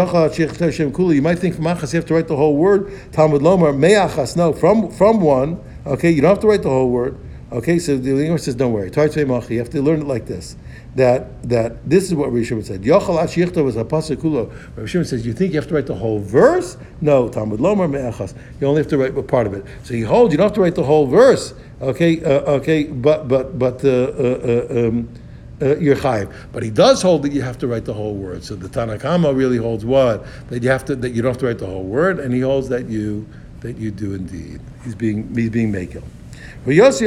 Hashem 0.59 0.91
kula, 0.93 1.15
you 1.15 1.23
might 1.23 1.39
think 1.39 1.55
from 1.55 1.67
achas 1.67 1.93
you 1.93 1.99
have 1.99 2.07
to 2.07 2.15
write 2.15 2.27
the 2.27 2.35
whole 2.35 2.57
word. 2.57 2.91
Talmud 3.13 3.43
Lomar, 3.43 3.79
me 3.79 3.91
achas. 3.91 4.37
No, 4.37 4.53
from 4.53 4.91
from 4.91 5.21
one. 5.21 5.61
Okay, 5.87 6.11
you 6.11 6.21
don't 6.21 6.31
have 6.31 6.41
to 6.41 6.49
write 6.49 6.63
the 6.63 6.69
whole 6.69 6.91
word. 6.91 7.17
Okay, 7.53 7.79
so 7.79 7.97
the 7.97 8.11
English 8.25 8.43
says, 8.43 8.57
don't 8.57 8.73
worry. 8.73 8.91
You 8.91 9.59
have 9.61 9.71
to 9.71 9.83
learn 9.83 10.01
it 10.01 10.09
like 10.09 10.27
this. 10.27 10.57
That 10.97 11.49
that 11.49 11.89
this 11.89 12.05
is 12.05 12.15
what 12.15 12.31
Rabbi 12.31 12.45
Shimon 12.45 12.63
said. 12.63 12.83
Yochal 12.83 13.21
Ashichta 13.21 13.65
was 13.65 13.77
a 13.77 13.85
pasakulo. 13.85 14.51
Rabbi 14.77 14.87
Shimon 14.87 15.05
says, 15.05 15.27
you 15.27 15.33
think 15.33 15.53
you 15.53 15.59
have 15.59 15.69
to 15.69 15.75
write 15.75 15.87
the 15.87 15.95
whole 15.95 16.21
verse? 16.21 16.77
No, 17.01 17.29
Talmud 17.29 17.59
Lomar 17.59 17.91
me'achas. 17.91 18.35
You 18.61 18.69
only 18.69 18.81
have 18.81 18.91
to 18.91 18.99
write 18.99 19.17
a 19.17 19.23
part 19.23 19.49
of 19.49 19.55
it. 19.55 19.65
So 19.83 19.95
you 19.95 20.07
hold, 20.07 20.31
you 20.31 20.39
don't 20.39 20.47
have 20.47 20.55
to 20.55 20.61
write 20.61 20.77
the 20.77 20.85
whole 20.85 21.07
verse. 21.07 21.53
Okay, 21.81 22.23
uh, 22.25 22.59
okay, 22.59 22.85
but 22.85 23.27
but 23.27 23.59
but 23.59 23.85
uh, 23.85 23.89
uh, 23.89 24.89
um, 24.89 25.09
uh, 25.61 25.65
chayiv. 25.65 26.33
But 26.53 26.63
he 26.63 26.71
does 26.71 27.03
hold 27.03 27.23
that 27.23 27.33
you 27.33 27.43
have 27.43 27.59
to 27.59 27.67
write 27.67 27.85
the 27.85 27.95
whole 27.95 28.15
word. 28.15 28.45
So 28.45 28.55
the 28.55 28.69
Tanakama 28.69 29.37
really 29.37 29.57
holds 29.57 29.85
what 29.85 30.25
that 30.49 30.63
you 30.63 30.71
have 30.71 30.85
to 30.87 30.97
that 30.97 31.11
you 31.11 31.23
don't 31.23 31.33
have 31.33 31.41
to 31.41 31.47
write 31.47 31.59
the 31.59 31.67
whole 31.67 31.85
word, 31.85 32.21
and 32.21 32.33
he 32.33 32.41
holds 32.41 32.69
that 32.69 32.89
you 32.89 33.27
that 33.61 33.77
you 33.79 33.91
do 33.91 34.15
indeed. 34.15 34.61
He's 34.85 34.95
being 34.95 35.35
he's 35.35 35.51
being 35.51 35.73
makil. 35.73 36.05
We 36.67 36.77
have 36.77 36.95
a 36.95 37.03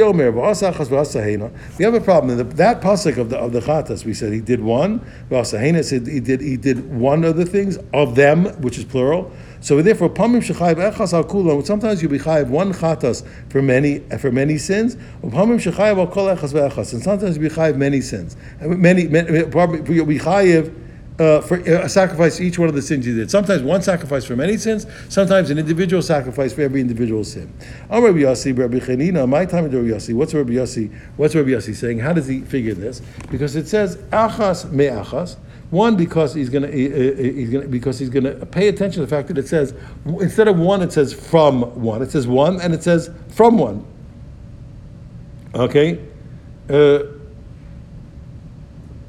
problem. 2.00 2.36
That, 2.36 2.80
pasuk 2.80 3.18
of 3.18 3.30
the 3.30 3.38
of 3.38 3.52
the 3.52 3.58
chatas, 3.58 4.04
we 4.04 4.14
said 4.14 4.32
he 4.32 4.40
did 4.40 4.60
one. 4.60 5.00
V'asahena 5.30 5.82
said 5.82 6.06
he 6.06 6.20
did 6.20 6.40
he 6.40 6.56
did 6.56 6.88
one 6.92 7.24
of 7.24 7.36
the 7.36 7.44
things 7.44 7.76
of 7.92 8.14
them, 8.14 8.44
which 8.62 8.78
is 8.78 8.84
plural. 8.84 9.32
So 9.60 9.82
therefore, 9.82 10.10
pamim 10.10 10.44
shechayiv 10.46 10.92
echas 10.92 11.12
al. 11.12 11.64
Sometimes 11.64 12.00
you 12.02 12.08
be 12.08 12.20
chayiv 12.20 12.46
one 12.48 12.72
chatas 12.72 13.26
for 13.50 13.60
many 13.60 13.98
for 14.18 14.30
many 14.30 14.58
sins. 14.58 14.94
Pamim 15.24 15.58
shechayiv 15.58 15.98
al 15.98 16.06
kol 16.06 16.26
echas 16.26 16.52
ve'echas, 16.52 16.92
and 16.92 17.02
sometimes 17.02 17.36
you 17.36 17.42
be 17.42 17.48
chayiv 17.48 17.76
many 17.76 18.00
sins. 18.00 18.36
Many, 18.60 19.08
many 19.08 19.42
probably 19.46 19.92
you 19.92 20.06
be 20.06 20.20
chayiv 20.20 20.72
uh, 21.18 21.40
for 21.40 21.56
a 21.56 21.88
sacrifice 21.88 22.40
each 22.40 22.58
one 22.58 22.68
of 22.68 22.74
the 22.74 22.82
sins 22.82 23.06
you 23.06 23.14
did. 23.14 23.30
Sometimes 23.30 23.62
one 23.62 23.82
sacrifice 23.82 24.24
for 24.24 24.36
many 24.36 24.56
sins, 24.56 24.86
sometimes 25.08 25.50
an 25.50 25.58
individual 25.58 26.00
sacrifice 26.00 26.52
for 26.52 26.62
every 26.62 26.80
individual 26.80 27.24
sin. 27.24 27.52
I'm 27.90 28.04
Rabbi 28.04 28.18
Yossi, 28.18 28.56
Rabbi 28.56 28.78
Chanina, 28.78 29.28
my 29.28 29.44
time 29.44 29.64
Rabbi 29.64 29.76
Yossi. 29.76 30.14
What's 30.14 30.34
Rabbi 30.34 30.52
Yossi? 30.52 30.94
What's 31.16 31.34
Rabbi 31.34 31.50
Yossi 31.50 31.74
saying? 31.74 31.98
How 31.98 32.12
does 32.12 32.28
he 32.28 32.42
figure 32.42 32.74
this? 32.74 33.02
Because 33.30 33.56
it 33.56 33.66
says 33.66 33.96
achas 34.12 34.70
me 34.70 34.86
achas. 34.86 35.36
One 35.70 35.96
because 35.96 36.32
he's 36.32 36.48
going 36.48 36.62
to 36.62 36.70
he's 36.72 37.50
going 37.50 37.70
because 37.70 37.98
he's 37.98 38.08
going 38.08 38.24
to 38.24 38.46
pay 38.46 38.68
attention 38.68 39.02
to 39.02 39.06
the 39.06 39.14
fact 39.14 39.28
that 39.28 39.36
it 39.36 39.48
says 39.48 39.74
instead 40.06 40.48
of 40.48 40.58
one 40.58 40.80
it 40.82 40.92
says 40.92 41.12
from 41.12 41.60
one. 41.82 42.00
It 42.00 42.10
says 42.10 42.26
one 42.26 42.60
and 42.60 42.72
it 42.72 42.82
says 42.82 43.10
from 43.28 43.58
one. 43.58 43.84
Okay. 45.54 46.00
Uh, 46.70 47.17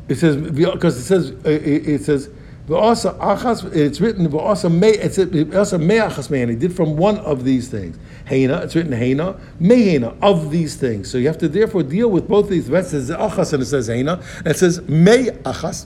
it 0.09 0.17
says 0.17 0.35
because 0.35 0.97
it 0.97 1.03
says 1.03 1.31
uh, 1.31 1.49
it 1.49 2.03
says 2.03 2.29
also 2.69 3.13
achas. 3.19 3.73
It's 3.75 4.01
written 4.01 4.31
also 4.33 4.69
may. 4.69 4.91
It's 4.91 5.17
also 5.17 5.77
me'ani. 5.77 6.55
Did 6.55 6.75
from 6.75 6.97
one 6.97 7.17
of 7.19 7.43
these 7.43 7.67
things. 7.67 7.97
Heina. 8.27 8.63
It's 8.63 8.75
written 8.75 8.91
heina 8.91 9.39
me'heina 9.59 10.15
of 10.21 10.51
these 10.51 10.75
things. 10.75 11.09
So 11.09 11.17
you 11.17 11.27
have 11.27 11.37
to 11.39 11.47
therefore 11.47 11.83
deal 11.83 12.09
with 12.09 12.27
both 12.27 12.49
these. 12.49 12.69
It 12.69 12.85
says 12.85 13.09
achas 13.09 13.53
and 13.53 13.63
it 13.63 13.67
says 13.67 13.89
heina. 13.89 14.23
And 14.39 14.47
it 14.47 14.57
says 14.57 14.81
me'achas 14.81 15.85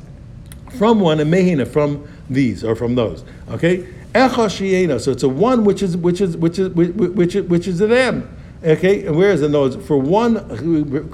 from 0.77 0.99
one 0.99 1.19
and 1.19 1.31
me'heina 1.31 1.67
from 1.67 2.07
these 2.29 2.63
or 2.63 2.75
from 2.75 2.95
those. 2.95 3.23
Okay. 3.51 3.87
Echashiena. 4.13 5.01
So 5.01 5.11
it's 5.11 5.23
a 5.23 5.29
one 5.29 5.65
which 5.65 5.81
is 5.81 5.97
which 5.97 6.21
is 6.21 6.37
which 6.37 6.59
is 6.59 6.69
which 6.69 6.89
is 6.89 6.95
which 6.95 7.35
is, 7.35 7.43
which 7.49 7.67
is 7.67 7.81
a 7.81 7.87
them. 7.87 8.32
Okay, 8.63 9.05
and 9.05 9.17
whereas 9.17 9.41
in 9.41 9.51
those 9.51 9.75
for 9.85 9.97
one 9.97 10.35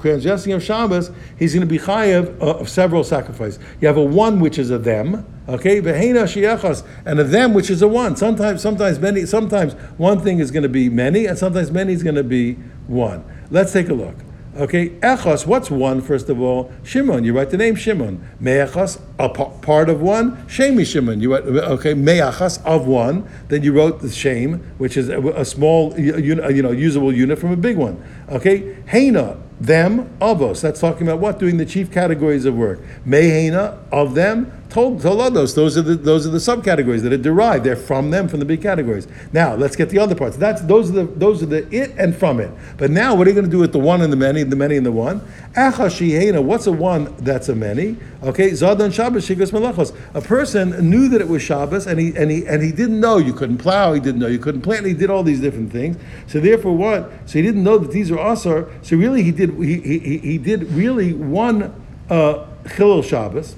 transgressing 0.00 0.52
of 0.52 0.62
Shabbos, 0.62 1.10
he's 1.36 1.52
going 1.52 1.66
to 1.66 1.72
be 1.72 1.80
chayav 1.80 2.40
uh, 2.40 2.58
of 2.58 2.68
several 2.68 3.02
sacrifices. 3.02 3.58
You 3.80 3.88
have 3.88 3.96
a 3.96 4.04
one 4.04 4.38
which 4.38 4.56
is 4.56 4.70
a 4.70 4.78
them, 4.78 5.26
okay, 5.48 5.82
behena 5.82 6.24
shiachas, 6.24 6.86
and 7.04 7.18
a 7.18 7.24
them 7.24 7.52
which 7.52 7.68
is 7.68 7.82
a 7.82 7.88
one. 7.88 8.14
Sometimes, 8.14 8.62
sometimes 8.62 9.00
many, 9.00 9.26
sometimes 9.26 9.72
one 9.98 10.20
thing 10.20 10.38
is 10.38 10.52
going 10.52 10.62
to 10.62 10.68
be 10.68 10.88
many, 10.88 11.26
and 11.26 11.36
sometimes 11.36 11.72
many 11.72 11.92
is 11.92 12.04
going 12.04 12.14
to 12.14 12.22
be 12.22 12.52
one. 12.86 13.24
Let's 13.50 13.72
take 13.72 13.88
a 13.88 13.94
look. 13.94 14.14
Okay, 14.60 14.90
echos. 14.90 15.46
What's 15.46 15.70
one, 15.70 16.02
first 16.02 16.28
of 16.28 16.38
all, 16.38 16.70
Shimon. 16.82 17.24
You 17.24 17.32
write 17.32 17.48
the 17.48 17.56
name 17.56 17.76
Shimon. 17.76 18.22
Me'echos, 18.38 19.00
a 19.18 19.30
part 19.30 19.88
of 19.88 20.02
one. 20.02 20.36
Shemi 20.48 20.84
Shimon. 20.84 21.18
You 21.22 21.32
write 21.32 21.44
okay. 21.44 21.94
Me'achas 21.94 22.62
of 22.66 22.86
one. 22.86 23.26
Then 23.48 23.62
you 23.62 23.72
wrote 23.72 24.02
the 24.02 24.10
shame, 24.10 24.58
which 24.76 24.98
is 24.98 25.08
a, 25.08 25.18
a 25.28 25.46
small, 25.46 25.98
you 25.98 26.34
know, 26.34 26.72
usable 26.72 27.10
unit 27.10 27.38
from 27.38 27.52
a 27.52 27.56
big 27.56 27.78
one. 27.78 28.04
Okay, 28.28 28.76
Hena. 28.86 29.38
Them 29.58 30.08
avos. 30.20 30.62
That's 30.62 30.80
talking 30.80 31.06
about 31.06 31.20
what 31.20 31.38
doing 31.38 31.58
the 31.58 31.66
chief 31.66 31.90
categories 31.90 32.46
of 32.46 32.54
work. 32.54 32.80
Mehena 33.06 33.78
of 33.92 34.14
them 34.14 34.52
told 34.70 35.00
tolados. 35.00 35.54
Those 35.54 35.76
are 35.76 35.82
the 35.82 35.94
those 35.96 36.26
are 36.26 36.30
the 36.30 36.38
subcategories 36.38 37.02
that 37.02 37.12
are 37.12 37.18
derived. 37.18 37.64
They're 37.64 37.76
from 37.76 38.10
them 38.10 38.28
from 38.28 38.38
the 38.38 38.44
big 38.44 38.62
categories. 38.62 39.06
Now 39.32 39.54
let's 39.54 39.76
get 39.76 39.90
the 39.90 39.98
other 39.98 40.14
parts. 40.14 40.36
That's 40.36 40.62
those 40.62 40.90
are 40.90 40.92
the 40.92 41.04
those 41.04 41.42
are 41.42 41.46
the 41.46 41.68
it 41.74 41.92
and 41.98 42.14
from 42.14 42.40
it. 42.40 42.50
But 42.78 42.90
now 42.90 43.14
what 43.14 43.26
are 43.26 43.30
you 43.30 43.34
going 43.34 43.46
to 43.46 43.50
do 43.50 43.58
with 43.58 43.72
the 43.72 43.78
one 43.78 44.00
and 44.00 44.12
the 44.12 44.16
many, 44.16 44.42
the 44.42 44.56
many 44.56 44.76
and 44.76 44.86
the 44.86 44.92
one? 44.92 45.20
Achashihena. 45.54 46.42
What's 46.42 46.66
a 46.66 46.72
one 46.72 47.14
that's 47.18 47.48
a 47.48 47.54
many? 47.54 47.96
Okay, 48.22 48.50
Zadan 48.50 48.92
Shabbos 48.92 49.28
Shigas 49.28 49.50
Malachos. 49.50 49.96
A 50.14 50.20
person 50.20 50.88
knew 50.88 51.08
that 51.08 51.20
it 51.20 51.28
was 51.28 51.42
Shabbos 51.42 51.86
and 51.86 51.98
he 51.98 52.14
and 52.16 52.30
he 52.30 52.46
and 52.46 52.62
he 52.62 52.70
didn't 52.70 53.00
know 53.00 53.18
you 53.18 53.32
couldn't 53.32 53.58
plow. 53.58 53.92
He 53.92 54.00
didn't 54.00 54.20
know 54.20 54.28
you 54.28 54.38
couldn't 54.38 54.62
plant. 54.62 54.86
He 54.86 54.94
did 54.94 55.10
all 55.10 55.22
these 55.22 55.40
different 55.40 55.72
things. 55.72 55.96
So 56.26 56.40
therefore, 56.40 56.76
what? 56.76 57.10
So 57.26 57.34
he 57.38 57.42
didn't 57.42 57.64
know 57.64 57.78
that 57.78 57.90
these 57.90 58.10
are 58.10 58.18
asar. 58.18 58.68
So 58.82 58.96
really, 58.96 59.22
he 59.22 59.32
did 59.32 59.50
he 59.54 59.80
he, 59.80 60.18
he 60.18 60.38
did 60.38 60.70
really 60.72 61.12
one 61.12 61.74
uh, 62.08 62.46
Chilul 62.64 63.04
Shabbos 63.04 63.56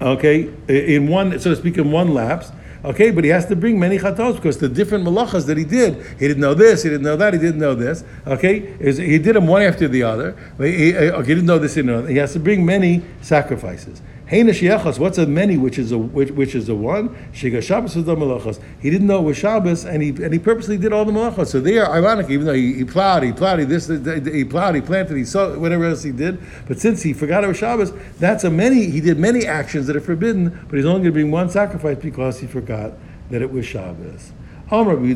okay, 0.00 0.50
in 0.68 1.08
one, 1.08 1.38
so 1.38 1.50
to 1.50 1.56
speak, 1.56 1.78
in 1.78 1.90
one 1.90 2.14
lapse. 2.14 2.52
Okay, 2.84 3.10
but 3.10 3.24
he 3.24 3.30
has 3.30 3.46
to 3.46 3.56
bring 3.56 3.80
many 3.80 3.98
chatos 3.98 4.36
because 4.36 4.58
the 4.58 4.68
different 4.68 5.04
malachas 5.04 5.46
that 5.46 5.56
he 5.56 5.64
did, 5.64 5.96
he 6.20 6.28
didn't 6.28 6.40
know 6.40 6.54
this, 6.54 6.84
he 6.84 6.88
didn't 6.88 7.04
know 7.04 7.16
that, 7.16 7.34
he 7.34 7.40
didn't 7.40 7.58
know 7.58 7.74
this. 7.74 8.04
Okay, 8.26 8.76
he 8.78 9.18
did 9.18 9.34
them 9.34 9.48
one 9.48 9.62
after 9.62 9.88
the 9.88 10.04
other. 10.04 10.36
He, 10.58 10.94
okay, 10.94 11.26
he 11.26 11.34
didn't 11.34 11.46
know 11.46 11.58
this, 11.58 11.74
he 11.74 11.82
didn't 11.82 11.96
know. 11.96 12.02
That. 12.02 12.10
He 12.10 12.18
has 12.18 12.32
to 12.34 12.38
bring 12.38 12.64
many 12.64 13.02
sacrifices. 13.22 14.02
Heina 14.28 14.98
what's 14.98 15.18
a 15.18 15.26
many, 15.26 15.56
which 15.56 15.78
is 15.78 15.92
a 15.92 15.98
which, 15.98 16.32
which 16.32 16.56
is 16.56 16.68
a 16.68 16.74
one? 16.74 17.10
Shiga 17.32 17.62
Shabbos 17.62 17.94
is 17.94 18.06
the 18.06 18.16
malachas. 18.16 18.60
He 18.80 18.90
didn't 18.90 19.06
know 19.06 19.20
it 19.20 19.22
was 19.22 19.36
Shabbos, 19.36 19.84
and 19.84 20.02
he 20.02 20.08
and 20.08 20.32
he 20.32 20.40
purposely 20.40 20.76
did 20.76 20.92
all 20.92 21.04
the 21.04 21.12
malachas. 21.12 21.46
So 21.46 21.60
they 21.60 21.78
are 21.78 21.88
ironic, 21.92 22.28
even 22.28 22.44
though 22.44 22.52
he, 22.52 22.74
he 22.74 22.84
plowed, 22.84 23.22
he 23.22 23.32
plowed, 23.32 23.60
he 23.60 23.64
this, 23.64 23.86
he 23.86 24.44
plowed, 24.44 24.74
he 24.74 24.80
planted, 24.80 25.16
he 25.16 25.24
sowed, 25.24 25.58
whatever 25.58 25.84
else 25.84 26.02
he 26.02 26.10
did. 26.10 26.40
But 26.66 26.80
since 26.80 27.02
he 27.02 27.12
forgot 27.12 27.44
it 27.44 27.46
was 27.46 27.58
Shabbos, 27.58 27.92
that's 28.18 28.42
a 28.42 28.50
many. 28.50 28.86
He 28.86 29.00
did 29.00 29.16
many 29.16 29.46
actions 29.46 29.86
that 29.86 29.94
are 29.94 30.00
forbidden, 30.00 30.48
but 30.68 30.76
he's 30.76 30.86
only 30.86 31.02
going 31.02 31.04
to 31.04 31.12
bring 31.12 31.30
one 31.30 31.48
sacrifice 31.48 31.98
because 31.98 32.40
he 32.40 32.48
forgot 32.48 32.94
that 33.30 33.42
it 33.42 33.52
was 33.52 33.64
Shabbos. 33.64 34.32
So 34.68 34.84
we 34.84 35.06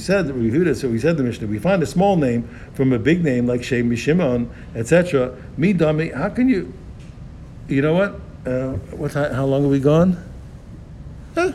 said 0.00 0.34
we 0.34 0.50
viewed 0.50 0.66
it, 0.66 0.74
so 0.74 0.88
we 0.88 0.98
said 0.98 1.16
the 1.16 1.22
Mishnah. 1.22 1.46
We 1.46 1.60
find 1.60 1.80
a 1.80 1.86
small 1.86 2.16
name 2.16 2.48
from 2.74 2.92
a 2.92 2.98
big 2.98 3.22
name 3.22 3.46
like 3.46 3.62
Shem 3.62 3.88
Mishimon, 3.88 4.50
etc. 4.74 5.36
Me 5.56 5.72
dummy. 5.72 6.08
How 6.08 6.30
can 6.30 6.48
you? 6.48 6.74
You 7.70 7.82
know 7.82 7.94
what? 7.94 8.20
Uh, 8.44 8.72
what? 8.96 9.12
How 9.12 9.44
long 9.44 9.62
have 9.62 9.70
we 9.70 9.78
gone? 9.78 10.22
Huh? 11.36 11.52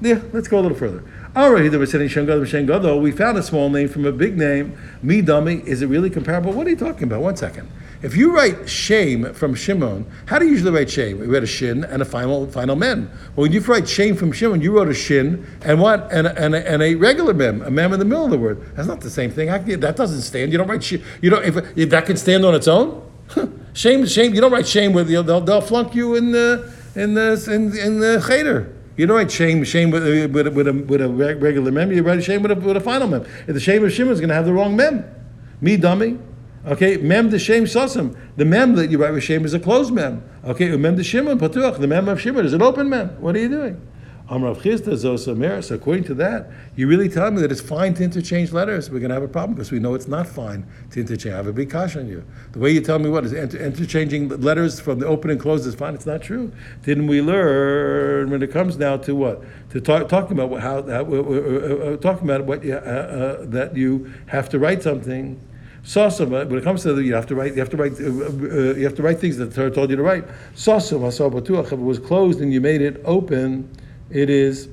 Yeah, 0.00 0.20
let's 0.32 0.48
go 0.48 0.58
a 0.58 0.62
little 0.62 0.76
further. 0.76 1.04
Already, 1.36 1.68
there 1.68 1.78
was. 1.78 1.94
We 1.94 3.12
found 3.12 3.38
a 3.38 3.42
small 3.42 3.70
name 3.70 3.88
from 3.88 4.04
a 4.04 4.12
big 4.12 4.36
name. 4.36 4.76
Me 5.00 5.22
dummy. 5.22 5.62
Is 5.64 5.82
it 5.82 5.86
really 5.86 6.10
comparable? 6.10 6.52
What 6.52 6.66
are 6.66 6.70
you 6.70 6.76
talking 6.76 7.04
about? 7.04 7.22
One 7.22 7.36
second. 7.36 7.70
If 8.02 8.16
you 8.16 8.34
write 8.34 8.68
shame 8.68 9.32
from 9.32 9.54
Shimon, 9.54 10.04
how 10.26 10.40
do 10.40 10.46
you 10.46 10.50
usually 10.50 10.72
write 10.72 10.90
shame? 10.90 11.20
We 11.20 11.26
write 11.26 11.44
a 11.44 11.46
shin 11.46 11.84
and 11.84 12.02
a 12.02 12.04
final 12.04 12.48
final 12.48 12.74
mem. 12.74 13.08
Well, 13.36 13.42
when 13.42 13.52
you 13.52 13.60
write 13.60 13.88
shame 13.88 14.16
from 14.16 14.32
Shimon, 14.32 14.60
you 14.60 14.76
wrote 14.76 14.88
a 14.88 14.94
shin 14.94 15.46
and 15.62 15.80
what? 15.80 16.12
And, 16.12 16.26
and, 16.26 16.56
a, 16.56 16.68
and 16.68 16.82
a 16.82 16.96
regular 16.96 17.32
mem, 17.32 17.62
a 17.62 17.70
mem 17.70 17.92
in 17.92 18.00
the 18.00 18.04
middle 18.04 18.24
of 18.24 18.32
the 18.32 18.38
word. 18.38 18.60
That's 18.74 18.88
not 18.88 19.00
the 19.00 19.10
same 19.10 19.30
thing. 19.30 19.46
that 19.46 19.94
doesn't 19.96 20.22
stand. 20.22 20.50
You 20.50 20.58
don't 20.58 20.66
write 20.66 20.82
sh- 20.82 20.98
You 21.20 21.30
don't. 21.30 21.44
If, 21.44 21.78
if 21.78 21.90
that 21.90 22.06
can 22.06 22.16
stand 22.16 22.44
on 22.44 22.56
its 22.56 22.66
own. 22.66 23.08
shame, 23.74 24.06
shame. 24.06 24.34
You 24.34 24.40
don't 24.40 24.52
write 24.52 24.66
shame 24.66 24.92
with 24.92 25.08
they'll, 25.08 25.40
they'll 25.40 25.60
flunk 25.60 25.94
you 25.94 26.14
in 26.14 26.32
the 26.32 26.72
in 26.94 27.14
the 27.14 27.42
in, 27.50 27.76
in 27.76 28.00
the 28.00 28.24
cheder. 28.26 28.72
You 28.96 29.06
don't 29.06 29.16
write 29.16 29.30
shame, 29.30 29.64
shame 29.64 29.90
with, 29.90 30.04
with, 30.04 30.48
with, 30.48 30.68
a, 30.68 30.72
with 30.72 31.00
a 31.00 31.08
regular 31.08 31.72
mem. 31.72 31.92
You 31.92 32.02
write 32.02 32.22
shame 32.22 32.42
with 32.42 32.52
a, 32.52 32.54
with 32.54 32.76
a 32.76 32.80
final 32.80 33.08
mem. 33.08 33.24
If 33.46 33.54
the 33.54 33.60
shame 33.60 33.82
of 33.84 33.92
Shimon 33.92 34.12
is 34.12 34.20
going 34.20 34.28
to 34.28 34.34
have 34.34 34.44
the 34.44 34.52
wrong 34.52 34.76
mem, 34.76 35.04
me 35.62 35.78
dummy. 35.78 36.18
Okay, 36.66 36.96
mem 36.98 37.30
the 37.30 37.38
shame 37.38 37.64
sasim. 37.64 38.16
The 38.36 38.44
mem 38.44 38.74
that 38.76 38.90
you 38.90 38.98
write 38.98 39.12
with 39.12 39.24
shame 39.24 39.44
is 39.44 39.54
a 39.54 39.58
closed 39.58 39.92
mem. 39.92 40.22
Okay, 40.44 40.76
mem 40.76 40.96
the 40.96 41.02
shimon 41.02 41.38
patuach. 41.38 41.78
The 41.78 41.88
mem 41.88 42.08
of 42.08 42.20
shimon 42.20 42.44
is 42.44 42.52
an 42.52 42.62
open 42.62 42.88
mem. 42.88 43.08
What 43.20 43.34
are 43.34 43.40
you 43.40 43.48
doing? 43.48 43.80
According 44.28 46.04
to 46.04 46.14
that, 46.14 46.50
you 46.76 46.86
really 46.86 47.08
tell 47.08 47.30
me 47.30 47.42
that 47.42 47.52
it's 47.52 47.60
fine 47.60 47.92
to 47.94 48.04
interchange 48.04 48.52
letters. 48.52 48.90
We're 48.90 49.00
going 49.00 49.10
to 49.10 49.14
have 49.14 49.22
a 49.22 49.28
problem 49.28 49.54
because 49.54 49.70
we 49.70 49.78
know 49.78 49.94
it's 49.94 50.08
not 50.08 50.26
fine 50.26 50.66
to 50.90 51.00
interchange. 51.00 51.34
I 51.34 51.36
have 51.36 51.46
a 51.46 51.52
big 51.52 51.70
cash 51.70 51.96
on 51.96 52.06
you. 52.08 52.24
The 52.52 52.58
way 52.58 52.70
you 52.70 52.80
tell 52.80 52.98
me 52.98 53.10
what 53.10 53.24
is 53.24 53.32
inter- 53.32 53.58
interchanging 53.58 54.28
letters 54.40 54.80
from 54.80 55.00
the 55.00 55.06
open 55.06 55.30
and 55.30 55.40
closed 55.40 55.66
is 55.66 55.74
fine. 55.74 55.94
It's 55.94 56.06
not 56.06 56.22
true. 56.22 56.52
Didn't 56.82 57.08
we 57.08 57.20
learn 57.20 58.30
when 58.30 58.42
it 58.42 58.50
comes 58.50 58.78
now 58.78 58.96
to 58.98 59.14
what 59.14 59.42
to 59.70 59.80
talk 59.80 60.08
talking 60.08 60.38
about 60.38 60.60
how, 60.60 60.82
how 60.82 61.04
uh, 61.04 61.14
uh, 61.14 61.94
uh, 61.94 61.96
talking 61.98 62.28
about 62.28 62.44
what 62.44 62.64
you, 62.64 62.74
uh, 62.74 62.78
uh, 62.78 63.36
that 63.46 63.76
you 63.76 64.12
have 64.26 64.48
to 64.50 64.58
write 64.58 64.82
something 64.82 65.40
Sasam, 65.84 66.30
when 66.30 66.58
it 66.58 66.62
comes 66.62 66.82
to 66.82 66.92
the, 66.92 67.02
you 67.02 67.14
have 67.14 67.26
to 67.26 67.34
write, 67.34 67.54
you 67.54 67.58
have 67.58 67.70
to 67.70 67.76
write, 67.76 67.92
uh, 67.94 68.04
uh, 68.04 68.74
you 68.74 68.84
have 68.84 68.94
to 68.94 69.02
write 69.02 69.18
things 69.18 69.36
that 69.38 69.46
the 69.46 69.54
Torah 69.54 69.70
told 69.70 69.90
you 69.90 69.96
to 69.96 70.02
write. 70.02 70.24
Sasam, 70.54 71.02
if 71.08 71.72
it 71.72 71.78
was 71.78 71.98
closed 71.98 72.40
and 72.40 72.52
you 72.52 72.60
made 72.60 72.80
it 72.80 73.02
open, 73.04 73.68
it 74.12 74.28
is 74.28 74.68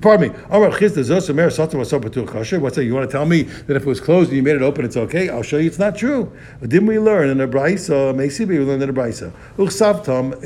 Pardon 0.00 0.30
me. 0.30 0.38
What's 0.48 1.56
that? 1.56 2.84
You 2.84 2.94
want 2.94 3.10
to 3.10 3.12
tell 3.12 3.26
me 3.26 3.42
that 3.42 3.76
if 3.76 3.82
it 3.82 3.86
was 3.86 4.00
closed 4.00 4.28
and 4.28 4.36
you 4.36 4.42
made 4.42 4.54
it 4.54 4.62
open, 4.62 4.84
it's 4.84 4.96
okay? 4.96 5.28
I'll 5.28 5.42
show 5.42 5.56
you 5.58 5.66
it's 5.66 5.80
not 5.80 5.96
true. 5.96 6.30
Didn't 6.62 6.86
we 6.86 7.00
learn 7.00 7.28
in 7.28 7.38
the 7.38 7.48
Braisa? 7.48 8.14
Maybe 8.14 8.58
we 8.58 8.64
learned 8.64 8.84
in 8.84 8.94
the 8.94 9.00
Braisa. 9.00 9.32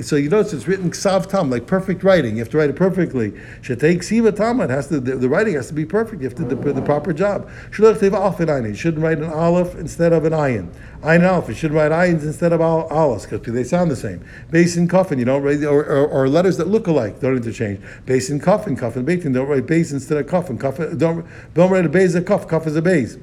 So 0.03 0.17
you 0.17 0.31
notice 0.31 0.55
it's 0.55 0.67
written 0.67 0.91
ksavtam, 0.91 1.51
like 1.51 1.67
perfect 1.67 2.03
writing. 2.03 2.37
You 2.37 2.39
have 2.39 2.49
to 2.51 2.57
write 2.57 2.71
it 2.71 2.77
perfectly. 2.77 3.33
Shetei 3.61 3.99
ksiva. 3.99 4.65
It 4.65 4.71
has 4.71 4.89
to. 4.89 4.99
The, 4.99 5.17
the, 5.17 5.29
writing 5.29 5.55
has 5.55 5.69
to 5.69 5.75
be 5.75 5.85
perfect. 5.85 6.23
You 6.23 6.29
have 6.29 6.39
to 6.39 6.49
do 6.49 6.57
the, 6.57 6.73
the 6.73 6.83
proper 6.83 7.13
job. 7.13 7.49
You 7.69 8.75
shouldn't 8.75 9.03
write 9.03 9.19
an 9.19 9.31
aleph 9.31 9.75
instead 9.75 10.15
of 10.15 10.25
an 10.25 10.33
ayin. 10.33 10.73
Ayin 11.03 11.31
aleph. 11.31 11.49
You 11.49 11.55
shouldn't 11.55 11.79
write 11.79 11.93
ayins 11.93 12.23
instead 12.23 12.55
of 12.55 12.63
aleph 12.63 13.29
because 13.29 13.53
they 13.53 13.65
sound 13.65 13.91
the 13.91 13.97
same. 13.97 14.25
Base 14.51 14.79
in 14.79 14.89
coffin. 14.89 15.19
You 15.19 15.27
don't 15.27 15.43
write 15.43 15.63
or, 15.63 15.85
or, 15.85 16.07
or, 16.09 16.29
letters 16.29 16.57
that 16.57 16.69
look 16.69 16.87
alike. 16.87 17.21
Don't 17.21 17.37
interchange. 17.37 17.81
Base 18.07 18.31
in 18.31 18.41
coffin. 18.41 18.75
Coffin. 18.75 19.05
Don't 19.35 19.49
write 19.49 19.67
base 19.67 19.93
instead 19.93 20.19
of 20.19 20.27
kaf, 20.29 20.49
don't 20.97 21.27
don't 21.55 21.71
write 21.71 21.85
a 21.85 21.89
base 21.89 22.11
as 22.11 22.15
a 22.17 22.23
kaf, 22.23 22.49
kaf 22.49 22.67
is 22.67 22.77
a 22.77 22.83
base. 22.83 23.19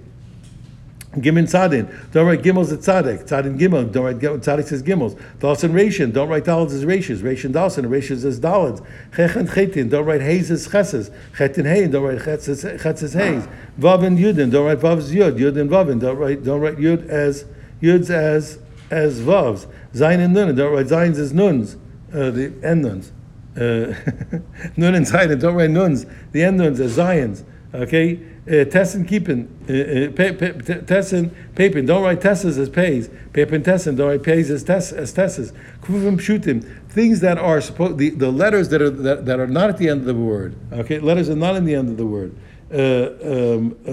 Gimel 1.15 1.43
tzadin. 1.43 2.12
Don't 2.13 2.26
write 2.26 2.41
gimels 2.41 2.71
at 2.71 2.80
tzaddik. 2.80 3.28
Tzadin 3.28 3.60
gimel. 3.60 3.91
Don't 3.91 4.06
write 4.06 4.19
tzaddik 4.19 4.65
says 4.65 4.82
gimels. 4.82 5.19
Dalsin 5.39 5.74
ration. 5.74 6.12
Don't 6.12 6.30
write 6.30 6.45
dalads 6.45 6.71
as 6.71 6.86
ratios. 6.86 7.21
Ration 7.21 7.52
dalsin. 7.52 7.89
Ratios 7.89 8.24
as 8.24 8.39
dalads. 8.39 8.82
Chechen 9.13 9.47
chetin. 9.47 9.89
Don't 9.89 10.06
write 10.06 10.21
hays 10.21 10.50
as 10.50 10.69
cheses. 10.69 11.12
Chetin 11.36 11.65
hay. 11.65 11.88
Don't 11.88 12.04
write 12.04 12.19
chetz 12.19 12.47
as 12.47 12.63
as. 12.63 13.47
Vav 13.78 14.06
and 14.06 14.17
yudin. 14.17 14.52
Don't 14.52 14.65
write 14.65 14.80
vav 14.80 15.00
as 15.00 15.12
yud. 15.12 15.38
Yud 15.38 15.60
and 15.60 15.69
vavin. 15.69 16.00
Don't 16.00 16.17
write 16.17 16.45
don't 16.45 16.62
write 16.62 16.78
yud 16.78 17.06
as 17.10 17.43
yuds 17.82 18.10
as 18.10 18.60
as 18.89 19.19
vavs. 19.19 19.67
Zayin 19.93 20.19
and 20.19 20.34
nun. 20.34 20.56
Don't 20.56 20.74
write 20.74 20.88
zayins 20.88 21.17
as 21.17 21.34
nuns. 21.34 21.76
Uh, 22.13 22.32
the 22.32 22.54
end 22.63 22.84
nuns. 22.84 23.12
Uh, 23.56 23.60
nun 24.78 24.96
and 24.96 25.06
Zayin, 25.06 25.40
don't 25.40 25.56
write 25.56 25.70
nuns. 25.70 26.06
The 26.32 26.44
end 26.44 26.58
nuns 26.58 26.80
are 26.80 26.86
Zayins. 26.86 27.44
Okay? 27.74 28.20
Uh, 28.48 28.66
Tessin 28.66 29.08
Keepin, 29.08 29.48
uh, 29.66 30.12
Tessin 30.12 31.32
Papin, 31.56 31.86
don't 31.86 32.04
write 32.04 32.22
Tessas 32.22 32.58
as 32.58 32.70
pays. 32.70 33.08
Papin 33.34 33.62
Tessin, 33.62 33.96
don't 33.96 34.10
write 34.10 34.24
pays 34.24 34.50
as 34.50 34.64
Tess 34.64 34.92
as 34.92 35.14
Tessas. 35.14 35.54
Kuvim 35.82 36.18
Shutim, 36.18 36.90
things 36.90 37.20
that 37.20 37.38
are 37.38 37.62
supposed 37.62 38.00
the, 38.00 38.10
the 38.10 38.32
letters 38.32 38.70
that 38.70 38.82
are 38.82 38.90
that, 38.90 39.26
that 39.28 39.40
are 39.40 39.48
not 39.48 39.70
at 39.70 39.78
the 39.78 39.88
end 39.90 40.02
of 40.02 40.08
the 40.08 40.16
word. 40.16 40.56
Okay, 40.74 41.00
letters 41.00 41.30
are 41.30 41.36
not 41.36 41.56
in 41.56 41.66
the 41.66 41.76
end 41.76 41.88
of 41.90 41.98
the 41.98 42.06
word. 42.06 42.36
Uh, 42.73 43.57
um, 43.57 43.75
uh, 43.86 43.91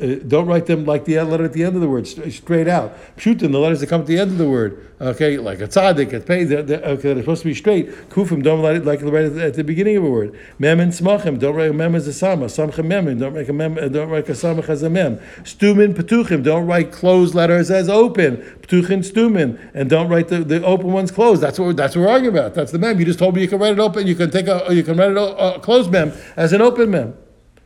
uh, 0.00 0.14
don't 0.28 0.46
write 0.46 0.66
them 0.66 0.84
like 0.84 1.04
the 1.04 1.20
letter 1.20 1.44
at 1.44 1.52
the 1.52 1.64
end 1.64 1.74
of 1.74 1.82
the 1.82 1.88
word, 1.88 2.06
straight 2.06 2.68
out. 2.68 2.96
Them, 3.16 3.52
the 3.52 3.58
letters 3.58 3.80
that 3.80 3.88
come 3.88 4.02
at 4.02 4.06
the 4.06 4.18
end 4.18 4.30
of 4.30 4.38
the 4.38 4.48
word. 4.48 4.86
Okay, 5.00 5.38
like 5.38 5.60
a 5.60 5.66
tzaddik, 5.66 6.12
a 6.12 6.20
pay, 6.20 6.44
they're, 6.44 6.62
they're, 6.62 6.82
okay, 6.82 7.14
they're 7.14 7.22
supposed 7.22 7.42
to 7.42 7.48
be 7.48 7.54
straight. 7.54 7.90
Kufim, 8.10 8.42
don't 8.42 8.62
write 8.62 8.76
it 8.76 8.84
like 8.84 9.02
right 9.02 9.24
at, 9.24 9.36
at 9.36 9.54
the 9.54 9.64
beginning 9.64 9.96
of 9.96 10.04
a 10.04 10.10
word. 10.10 10.38
Mem 10.58 10.78
and 10.78 10.92
smachim, 10.92 11.38
don't 11.38 11.56
write 11.56 11.70
a 11.70 11.72
mem 11.72 11.94
as 11.94 12.06
a 12.06 12.12
sama. 12.12 12.46
Samchem 12.46 12.84
mem, 12.84 13.18
don't 13.18 13.34
write 13.34 13.48
a 13.48 13.52
mem, 13.52 13.74
don't 13.74 14.08
write 14.08 14.28
a 14.28 14.32
samach 14.32 14.68
as 14.68 14.82
a 14.82 14.90
mem. 14.90 15.16
Stumin 15.42 15.94
petuchim, 15.94 16.44
don't 16.44 16.66
write 16.66 16.92
closed 16.92 17.34
letters 17.34 17.70
as 17.70 17.88
open. 17.88 18.36
Petuchin 18.60 19.00
stumin, 19.00 19.58
and 19.74 19.90
don't 19.90 20.08
write 20.08 20.28
the, 20.28 20.44
the 20.44 20.64
open 20.64 20.92
ones 20.92 21.10
closed. 21.10 21.40
That's 21.40 21.58
what 21.58 21.76
that's 21.76 21.96
what 21.96 22.02
we're 22.02 22.10
arguing 22.10 22.36
about. 22.36 22.54
That's 22.54 22.70
the 22.70 22.78
mem. 22.78 22.98
You 22.98 23.06
just 23.06 23.18
told 23.18 23.34
me 23.34 23.42
you 23.42 23.48
can 23.48 23.58
write 23.58 23.72
it 23.72 23.78
open. 23.80 24.06
You 24.06 24.14
can 24.14 24.30
take 24.30 24.46
a 24.46 24.66
you 24.70 24.82
can 24.82 24.96
write 24.96 25.10
it 25.10 25.16
a, 25.16 25.56
a 25.56 25.60
closed 25.60 25.90
mem 25.90 26.12
as 26.36 26.52
an 26.52 26.60
open 26.60 26.90
mem. 26.90 27.14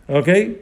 Okay? 0.08 0.56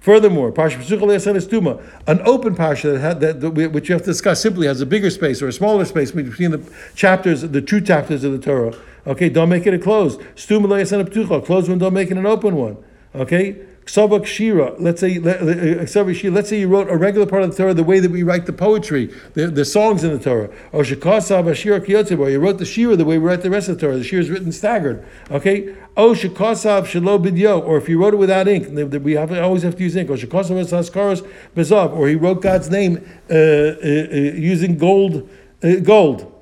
Furthermore, 0.00 0.52
Parsha 0.52 0.78
Tuma, 0.78 1.82
an 2.06 2.20
open 2.24 2.54
Parsha 2.54 2.92
that, 2.92 3.00
had, 3.00 3.20
that, 3.20 3.40
that, 3.40 3.72
which 3.72 3.88
you 3.88 3.94
have 3.94 4.02
to 4.02 4.10
discuss 4.10 4.40
simply 4.40 4.68
has 4.68 4.80
a 4.80 4.86
bigger 4.86 5.10
space 5.10 5.42
or 5.42 5.48
a 5.48 5.52
smaller 5.52 5.84
space 5.84 6.12
between 6.12 6.52
the 6.52 6.62
chapters, 6.94 7.42
the 7.42 7.60
two 7.60 7.80
chapters 7.80 8.22
of 8.22 8.32
the 8.32 8.38
Torah. 8.38 8.76
Okay, 9.06 9.28
don't 9.28 9.48
make 9.48 9.66
it 9.66 9.74
a 9.74 9.78
closed. 9.78 10.20
Stuma 10.36 11.44
closed 11.44 11.68
one, 11.68 11.78
don't 11.78 11.94
make 11.94 12.10
it 12.10 12.16
an 12.16 12.26
open 12.26 12.54
one. 12.54 12.76
Okay? 13.14 13.56
Ksavak 13.86 14.26
Shira, 14.26 14.74
let's 14.80 15.00
say, 15.00 15.18
uh, 15.18 16.32
let's 16.32 16.48
say 16.48 16.58
you 16.58 16.66
wrote 16.66 16.90
a 16.90 16.96
regular 16.96 17.24
part 17.24 17.44
of 17.44 17.52
the 17.52 17.56
Torah 17.56 17.72
the 17.72 17.84
way 17.84 18.00
that 18.00 18.10
we 18.10 18.24
write 18.24 18.46
the 18.46 18.52
poetry, 18.52 19.14
the, 19.34 19.46
the 19.46 19.64
songs 19.64 20.02
in 20.02 20.12
the 20.12 20.18
Torah. 20.18 20.50
Or 20.72 20.82
Shekasav 20.82 21.44
Ashira 21.44 21.78
Kiyotzibar, 21.78 22.32
you 22.32 22.40
wrote 22.40 22.58
the 22.58 22.64
Shira 22.64 22.96
the 22.96 23.04
way 23.04 23.16
we 23.16 23.24
write 23.24 23.42
the 23.42 23.50
rest 23.50 23.68
of 23.68 23.76
the 23.76 23.86
Torah. 23.86 23.96
The 23.96 24.02
Shira 24.02 24.22
is 24.22 24.28
written 24.28 24.50
staggered. 24.50 25.06
Okay? 25.30 25.76
Oh 25.96 26.14
Shekasav 26.14 26.82
Shalo 26.82 27.24
Bidyo, 27.24 27.64
or 27.64 27.76
if 27.76 27.88
you 27.88 28.02
wrote 28.02 28.12
it 28.12 28.16
without 28.16 28.48
ink, 28.48 28.66
we 29.04 29.12
have, 29.12 29.32
always 29.32 29.62
have 29.62 29.76
to 29.76 29.84
use 29.84 29.94
ink. 29.94 30.10
Or 30.10 30.14
Shekasav 30.14 30.66
Saskaros 30.66 31.24
Bezav, 31.54 31.92
or 31.92 32.08
he 32.08 32.16
wrote 32.16 32.42
God's 32.42 32.68
name 32.68 33.08
uh, 33.30 33.34
uh, 33.34 33.36
uh 33.36 34.16
using 34.34 34.78
gold. 34.78 35.30
Uh, 35.62 35.76
gold. 35.76 36.32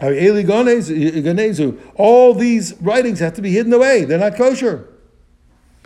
All 0.00 0.10
these 2.34 2.74
writings 2.80 3.18
have 3.20 3.34
to 3.34 3.42
be 3.42 3.52
hidden 3.52 3.72
away. 3.72 4.04
They're 4.04 4.18
not 4.18 4.36
kosher. 4.36 4.88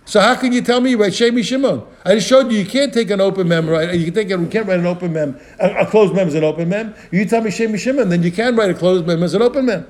So 0.08 0.20
how 0.20 0.36
can 0.36 0.54
you 0.54 0.62
tell 0.62 0.80
me 0.80 0.92
you 0.92 0.96
write 0.96 1.12
Shemi 1.12 1.44
Shimon? 1.44 1.84
I 2.02 2.14
just 2.14 2.26
showed 2.26 2.50
you 2.50 2.60
you 2.60 2.64
can't 2.64 2.94
take 2.94 3.10
an 3.10 3.20
open 3.20 3.46
mem, 3.46 3.68
right? 3.68 3.92
You 3.92 4.06
can 4.06 4.14
take 4.14 4.30
you 4.30 4.46
can't 4.46 4.66
write 4.66 4.78
an 4.78 4.86
open 4.86 5.12
mem. 5.12 5.38
A, 5.60 5.80
a 5.80 5.86
closed 5.86 6.14
mem 6.14 6.28
is 6.28 6.34
an 6.34 6.44
open 6.44 6.70
mem. 6.70 6.94
You 7.12 7.26
tell 7.26 7.42
me 7.42 7.50
Shemi 7.50 7.78
Shimon, 7.78 8.08
then 8.08 8.22
you 8.22 8.32
can 8.32 8.56
write 8.56 8.70
a 8.70 8.74
closed 8.74 9.06
mem 9.06 9.22
as 9.22 9.34
an 9.34 9.42
open 9.42 9.66
mem. 9.66 9.86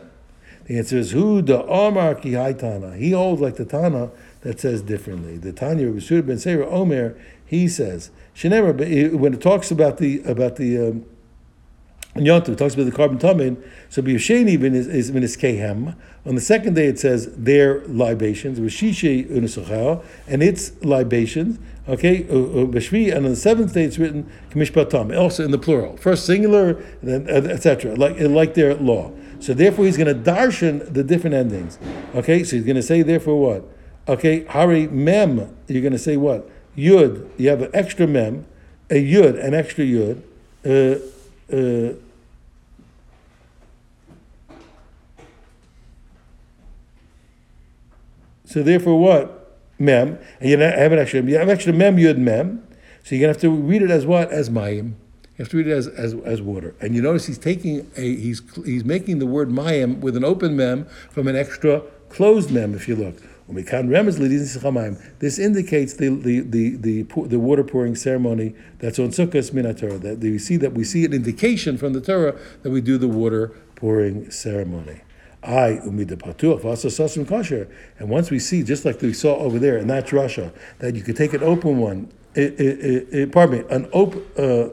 The 0.64 0.76
answer 0.76 0.96
is 0.96 1.12
who 1.12 1.40
the 1.40 1.64
Omar 1.64 2.16
ki 2.16 2.32
Tana. 2.32 2.96
He 2.96 3.12
holds 3.12 3.40
like 3.40 3.54
the 3.54 3.64
Tana 3.64 4.10
that 4.40 4.58
says 4.58 4.82
differently. 4.82 5.38
The 5.38 5.52
Tanya 5.52 5.86
Rasudah 5.86 6.26
ben 6.26 6.38
Seir 6.38 6.64
Omer, 6.64 7.16
he 7.46 7.68
says, 7.68 8.10
Shenemar, 8.34 9.16
when 9.16 9.34
it 9.34 9.40
talks 9.40 9.70
about 9.70 9.98
the 9.98 10.20
about 10.24 10.56
the 10.56 10.88
um, 10.88 11.06
Yontif, 12.24 12.56
talks 12.56 12.74
about 12.74 12.84
the 12.84 12.92
carbon 12.92 13.18
tamin. 13.18 13.62
So 13.88 14.02
B'Yasheni 14.02 14.62
is 14.74 15.10
is 15.10 15.36
kehem. 15.36 15.96
On 16.26 16.34
the 16.34 16.40
second 16.40 16.74
day, 16.74 16.86
it 16.86 16.98
says 16.98 17.34
their 17.36 17.84
libations, 17.86 18.58
and 18.58 20.42
its 20.42 20.72
libations. 20.82 21.58
Okay, 21.88 22.24
B'Shvi, 22.24 23.14
and 23.14 23.24
on 23.24 23.30
the 23.30 23.36
seventh 23.36 23.72
day, 23.72 23.84
it's 23.84 23.98
written 23.98 24.30
Kamishpatam, 24.50 25.18
also 25.18 25.44
in 25.44 25.50
the 25.50 25.58
plural, 25.58 25.96
first 25.96 26.26
singular, 26.26 26.74
then 27.02 27.28
etc. 27.28 27.94
Like 27.94 28.20
like 28.20 28.54
their 28.54 28.74
law. 28.74 29.12
So 29.40 29.54
therefore, 29.54 29.84
he's 29.86 29.96
going 29.96 30.14
to 30.14 30.30
darshan 30.30 30.92
the 30.92 31.04
different 31.04 31.34
endings. 31.34 31.78
Okay, 32.14 32.42
so 32.42 32.56
he's 32.56 32.64
going 32.64 32.76
to 32.76 32.82
say 32.82 33.02
therefore 33.02 33.40
what? 33.40 33.64
Okay, 34.08 34.44
Hari 34.44 34.88
Mem, 34.88 35.54
you're 35.68 35.82
going 35.82 35.92
to 35.92 35.98
say 35.98 36.16
what? 36.16 36.50
Yud, 36.76 37.28
you 37.38 37.48
have 37.48 37.62
an 37.62 37.70
extra 37.74 38.06
Mem, 38.06 38.46
a 38.90 38.94
Yud, 38.94 39.42
an 39.42 39.54
extra 39.54 39.84
Yud. 39.84 40.22
Uh, 40.64 40.98
uh, 41.54 41.94
So 48.48 48.62
therefore, 48.62 48.98
what 48.98 49.58
mem? 49.78 50.18
And 50.40 50.48
you 50.48 50.58
have 50.58 50.92
an 50.92 50.98
extra. 50.98 51.22
You 51.22 51.36
have 51.36 51.50
extra 51.50 51.72
mem 51.72 51.96
yud 51.96 52.16
mem. 52.16 52.66
So 53.04 53.14
you're 53.14 53.20
gonna 53.20 53.34
have 53.34 53.42
to 53.42 53.50
read 53.50 53.82
it 53.82 53.90
as 53.90 54.06
what? 54.06 54.30
As 54.30 54.48
mayim. 54.48 54.94
You 55.36 55.44
have 55.44 55.50
to 55.50 55.58
read 55.58 55.66
it 55.66 55.72
as, 55.72 55.86
as, 55.86 56.14
as 56.14 56.40
water. 56.40 56.74
And 56.80 56.94
you 56.94 57.02
notice 57.02 57.26
he's 57.26 57.36
taking 57.36 57.90
a 57.96 58.16
he's 58.16 58.40
he's 58.64 58.86
making 58.86 59.18
the 59.18 59.26
word 59.26 59.50
mayim 59.50 60.00
with 60.00 60.16
an 60.16 60.24
open 60.24 60.56
mem 60.56 60.86
from 61.10 61.28
an 61.28 61.36
extra 61.36 61.82
closed 62.08 62.50
mem. 62.50 62.74
If 62.74 62.88
you 62.88 62.96
look. 62.96 63.22
This 63.50 63.68
indicates 65.38 65.94
the 65.94 66.08
the 66.08 66.40
the 66.40 66.76
the, 66.76 67.02
the 67.02 67.38
water 67.38 67.64
pouring 67.64 67.96
ceremony 67.96 68.54
that's 68.78 68.98
on 68.98 69.08
Sukkot 69.08 69.52
min 69.52 69.74
Torah. 69.74 69.98
That 69.98 70.20
we 70.20 70.38
see 70.38 70.56
that 70.56 70.72
we 70.72 70.84
see 70.84 71.04
an 71.04 71.12
indication 71.12 71.76
from 71.76 71.92
the 71.92 72.00
Torah 72.00 72.34
that 72.62 72.70
we 72.70 72.80
do 72.80 72.96
the 72.96 73.08
water 73.08 73.48
pouring 73.74 74.30
ceremony. 74.30 75.02
I 75.48 75.80
umida 75.86 76.16
patuach 76.16 76.60
v'asa 76.60 76.88
sasim 76.90 77.26
kosher. 77.26 77.68
And 77.98 78.10
once 78.10 78.30
we 78.30 78.38
see, 78.38 78.62
just 78.62 78.84
like 78.84 79.00
we 79.00 79.14
saw 79.14 79.36
over 79.36 79.58
there 79.58 79.78
in 79.78 79.86
that 79.88 80.06
drasha, 80.06 80.52
that 80.78 80.94
you 80.94 81.02
could 81.02 81.16
take 81.16 81.32
an 81.32 81.42
open 81.42 81.78
one. 81.78 82.12
It, 82.34 82.60
it, 82.60 83.08
it- 83.10 83.32
pardon 83.32 83.60
me, 83.60 83.64
an 83.70 83.88
open. 83.94 84.24
Uh, 84.36 84.68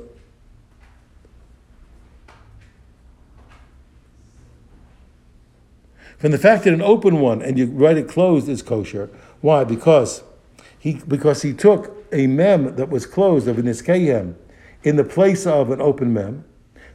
from 6.18 6.32
the 6.32 6.38
fact 6.38 6.66
that 6.66 6.74
an 6.74 6.82
open 6.82 7.22
one 7.22 7.42
and 7.42 7.58
you 7.58 7.68
write 7.68 7.98
it 7.98 8.10
closed 8.10 8.50
is 8.50 8.62
kosher. 8.62 9.10
Why? 9.40 9.64
Because 9.64 10.24
he 10.78 10.96
because 11.08 11.42
he 11.42 11.54
took 11.54 12.06
a 12.12 12.28
mem 12.28 12.76
that 12.76 12.90
was 12.90 13.06
closed 13.06 13.48
of 13.48 13.58
an 13.58 13.66
iskayem 13.66 14.36
in 14.84 14.98
the 14.98 15.04
place 15.06 15.48
of 15.48 15.72
an 15.72 15.82
open 15.82 16.14
mem. 16.14 16.44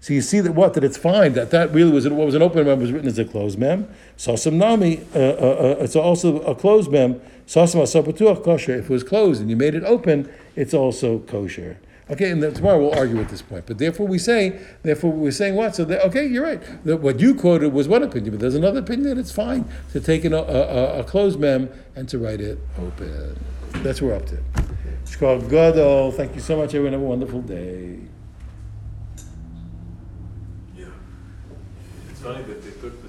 So 0.00 0.14
you 0.14 0.22
see 0.22 0.40
that 0.40 0.52
what 0.52 0.74
that 0.74 0.84
it's 0.84 0.96
fine 0.96 1.34
that 1.34 1.50
that 1.50 1.72
really 1.72 1.90
was 1.90 2.08
what 2.08 2.26
was 2.26 2.34
an 2.34 2.42
open 2.42 2.64
mem 2.64 2.80
was 2.80 2.90
written 2.90 3.08
as 3.08 3.18
a 3.18 3.24
closed 3.24 3.58
mem. 3.58 3.88
Sasam 4.16 4.54
nami, 4.54 5.06
uh, 5.14 5.18
uh, 5.18 5.20
uh, 5.20 5.76
it's 5.80 5.94
also 5.94 6.40
a 6.40 6.54
closed 6.54 6.90
mem. 6.90 7.20
Sasam 7.46 7.82
asapatuach 7.82 8.42
kosher. 8.42 8.76
If 8.76 8.86
it 8.86 8.90
was 8.90 9.04
closed 9.04 9.42
and 9.42 9.50
you 9.50 9.56
made 9.56 9.74
it 9.74 9.84
open, 9.84 10.32
it's 10.56 10.72
also 10.72 11.18
kosher. 11.20 11.78
Okay, 12.10 12.30
and 12.30 12.42
tomorrow 12.56 12.78
we'll 12.78 12.98
argue 12.98 13.20
at 13.20 13.28
this 13.28 13.42
point. 13.42 13.66
But 13.66 13.78
therefore 13.78 14.08
we 14.08 14.18
say, 14.18 14.58
therefore 14.82 15.12
we're 15.12 15.30
saying 15.30 15.54
what? 15.54 15.76
So 15.76 15.84
okay, 15.84 16.26
you're 16.26 16.42
right. 16.44 16.60
That 16.84 16.96
what 16.96 17.20
you 17.20 17.34
quoted 17.34 17.72
was 17.72 17.86
one 17.86 18.02
opinion, 18.02 18.32
but 18.32 18.40
there's 18.40 18.56
another 18.56 18.80
opinion 18.80 19.10
that 19.10 19.18
it's 19.18 19.30
fine 19.30 19.68
to 19.92 20.00
take 20.00 20.24
an, 20.24 20.32
a, 20.32 20.38
a, 20.38 21.00
a 21.00 21.04
closed 21.04 21.38
mem 21.38 21.70
and 21.94 22.08
to 22.08 22.18
write 22.18 22.40
it 22.40 22.58
open. 22.78 23.38
That's 23.82 24.00
what 24.00 24.08
we're 24.08 24.16
up 24.16 24.26
to. 24.26 24.38
Shkol 25.04 25.48
Gadol. 25.48 26.12
Thank 26.12 26.34
you 26.34 26.40
so 26.40 26.56
much, 26.56 26.74
everyone. 26.74 26.94
Have 26.94 27.02
a 27.02 27.04
wonderful 27.04 27.42
day. 27.42 27.98
It's 32.20 32.28
funny 32.28 32.42
that 32.42 32.62
they 32.62 32.70
took 32.82 32.99